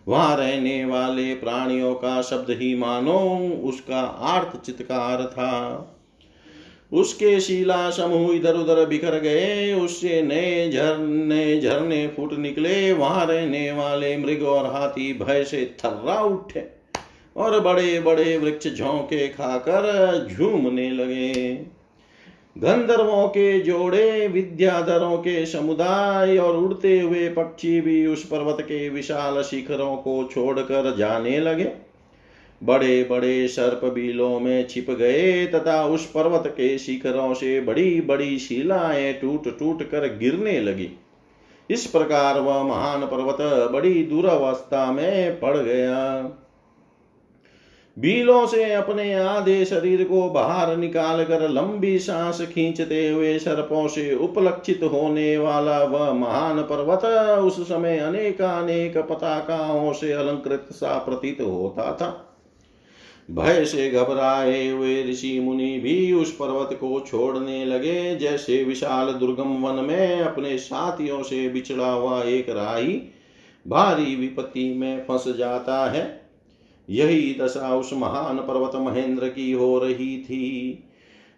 वहाँ 0.07 0.35
रहने 0.37 0.85
वाले 0.85 1.33
प्राणियों 1.35 1.93
का 1.95 2.21
शब्द 2.21 2.49
ही 2.49 2.75
मानो, 2.75 3.19
उसका 3.63 4.01
आर्थ 4.01 4.65
चित्कार 4.65 5.25
था। 5.25 5.89
उसके 6.91 7.39
शिला 7.39 7.89
समूह 7.89 8.35
इधर 8.35 8.53
उधर 8.53 8.85
बिखर 8.85 9.19
गए, 9.19 9.73
उससे 9.73 10.21
नए 10.21 10.69
झरने 10.71 11.61
झरने 11.61 12.07
फूट 12.07 12.33
निकले। 12.33 12.93
वहाँ 12.93 13.25
रहने 13.25 13.71
वाले 13.71 14.17
मृग 14.17 14.43
और 14.43 14.65
हाथी 14.65 15.13
भय 15.13 15.43
से 15.43 15.75
थर्रा 15.79 16.21
उठे 16.21 16.65
और 17.35 17.59
बड़े 17.59 17.99
बड़े 17.99 18.37
वृक्ष 18.37 18.67
झोंके 18.67 19.27
खाकर 19.27 20.27
झूमने 20.31 20.89
लगे। 20.89 21.53
गंधर्वों 22.57 23.27
के 23.27 23.59
जोड़े, 23.59 24.27
विद्याधरों 24.27 25.17
के 25.17 25.45
समुदाय 25.45 26.37
और 26.37 26.57
उड़ते 26.57 26.99
हुए 26.99 27.29
पक्षी 27.29 27.81
भी 27.81 28.05
उस 28.07 28.25
पर्वत 28.25 28.57
के 28.61 28.89
विशाल 28.89 29.41
शिखरों 29.41 29.95
को 29.95 30.29
छोड़कर 30.31 30.95
जाने 30.95 31.39
लगे। 31.39 31.71
बड़े 32.63 33.03
बड़े 33.03 33.47
सर्प 33.47 33.85
बीलों 33.85 34.39
में 34.39 34.67
छिप 34.67 34.91
गए 34.91 35.45
तथा 35.45 35.85
उस 35.85 36.05
पर्वत 36.05 36.43
के 36.47 36.77
शिखरों 36.77 37.33
से 37.33 37.61
बड़ी 37.61 38.01
बड़ी 38.01 38.39
शिलाएँ 38.39 39.13
टूट 39.13 39.59
टूट 39.59 39.83
कर 39.83 40.17
गिरने 40.17 40.59
लगी। 40.59 40.89
इस 41.69 41.85
प्रकार 41.85 42.39
वह 42.39 42.63
महान 42.63 43.01
पर्वत 43.01 43.71
बड़ी 43.71 44.03
दुरावस्था 44.03 44.91
में 44.91 45.39
पड़ 45.39 45.57
गया। 45.57 46.23
बीलों 47.97 48.45
से 48.47 48.73
अपने 48.73 49.13
आधे 49.13 49.65
शरीर 49.65 50.03
को 50.03 50.29
बाहर 50.29 50.77
निकाल 50.77 51.23
कर 51.25 51.49
लंबी 51.49 51.99
सांस 51.99 52.41
खींचते 52.41 53.09
हुए 53.09 53.39
सर्पों 53.39 53.87
से 53.87 54.15
उपलक्षित 54.15 54.83
होने 54.83 55.37
वाला 55.37 55.83
वह 55.83 56.13
महान 56.13 56.61
पर्वत 56.61 57.05
उस 57.39 57.61
समय 57.61 57.97
अनेकानेक 57.97 58.97
पताकाओं 58.97 59.93
से 59.93 60.11
अलंकृत 60.11 60.67
सा 60.71 60.97
प्रतीत 60.97 61.41
होता 61.41 61.91
था। 61.91 62.29
भय 63.31 63.65
से 63.65 63.89
घबराए 63.91 64.67
हुए 64.67 65.03
ऋषि 65.03 65.39
मुनि 65.39 65.79
भी 65.79 66.13
उस 66.13 66.31
पर्वत 66.31 66.73
को 66.73 66.99
छोड़ने 66.99 67.65
लगे, 67.65 68.15
जैसे 68.15 68.63
विशाल 68.63 69.11
दुर्गम 69.11 69.55
वन 69.63 69.83
में 69.85 70.21
अपने 70.21 70.57
साथियों 70.57 71.23
से 71.23 71.49
बिछड़ा 71.49 71.91
हुआ 71.91 72.21
एक 72.23 72.49
राही 72.49 73.01
भारी 73.67 74.15
विपत्ति 74.15 74.73
में 74.73 75.05
फंस 75.05 75.27
जाता 75.37 75.91
है। 75.91 76.22
यही 76.89 77.37
दशा 77.41 77.75
उस 77.75 77.93
महान 77.93 78.37
पर्वत 78.37 78.71
महेंद्र 78.75 79.27
की 79.27 79.51
हो 79.51 79.79
रही 79.79 80.17
थी। 80.17 80.83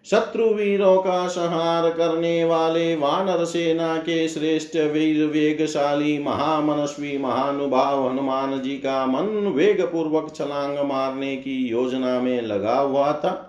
शत्रु 0.06 0.44
वीरों 0.44 0.96
का 1.02 1.28
संहार 1.28 1.90
करने 1.90 2.44
वाले 2.44 2.96
वानर 2.96 3.44
सेना 3.44 3.96
के 3.96 4.28
श्रेष्ठ 4.28 4.76
वीर 4.76 5.26
वेगशाली 5.26 6.18
महामनस्वी 6.18 7.18
महानुभाव 7.18 8.08
हनुमान 8.08 8.60
जी 8.62 8.76
का 8.76 9.06
मन 9.06 9.26
वेग 9.46 9.82
पूर्वक 9.82 10.32
छलांग 10.34 10.78
मारने 10.78 11.36
की 11.36 11.68
योजना 11.68 12.20
में 12.20 12.42
लगा 12.42 12.78
हुआ 12.78 13.12
था। 13.12 13.42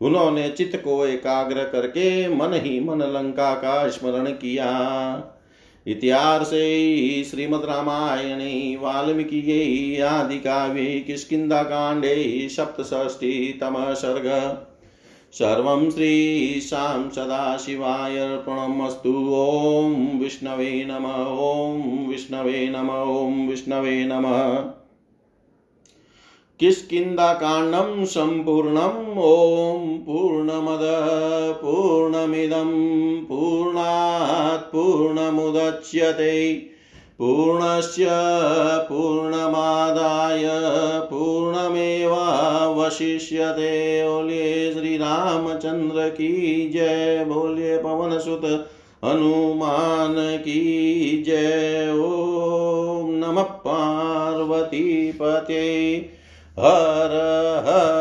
उन्होंने 0.00 0.48
चित्त 0.48 0.76
को 0.76 1.06
एकाग्र 1.06 1.64
करके 1.64 2.28
मन 2.28 2.52
ही 2.54 2.80
मन 2.80 3.02
लंका 3.02 3.54
का 3.54 3.88
स्मरण 3.88 4.26
किया। 4.26 4.70
इतिहासे 5.86 7.24
श्रीमद्रामायणे 7.24 8.76
वाल्मीकियै 8.76 10.00
आदिकाव्ये 10.02 11.00
किष्किन्धाकाण्डे 11.00 12.48
सप्तषष्टितमः 12.48 13.94
सर्ग 13.94 14.30
सर्वं 15.32 15.90
श्रीशां 15.90 17.10
सदाशिवाय 17.10 18.18
अर्पणमस्तु 18.18 19.12
ॐ 19.34 20.18
विष्णवे 20.18 20.84
नम, 20.84 21.06
ॐ 21.38 22.08
विष्णवे 22.08 22.68
नम, 22.68 22.90
ॐ 22.90 23.48
विष्णवे 23.48 24.04
नमः। 24.04 24.83
किष्किन्धाकाण्डं 26.60 28.04
सम्पूर्णम् 28.04 29.18
ॐ 29.18 29.98
पूर्णमद, 29.98 30.80
पूर्णमिदं, 31.62 33.24
पूर्णात् 33.24 34.72
पूर्णमुदच्यते। 34.72 36.62
पूर्णस्य 37.18 38.06
पूर्णमादाय, 38.88 40.42
पूर्णमेवावशिष्यते। 41.10 44.08
बोलिए 44.08 44.72
श्री 44.72 44.96
रामचंद्र 44.96 46.08
की 46.08 46.68
जय। 46.68 47.24
बोलिए 47.28 47.78
पवन 47.78 48.18
सुत 48.18 48.70
हनुमान 49.04 50.14
की 50.18 51.24
जय। 51.26 52.00
ओम 52.04 53.10
नमः 53.10 53.42
पार्वती 53.42 55.18
पते 55.22 56.13
हर 56.58 57.12
हर 57.66 57.93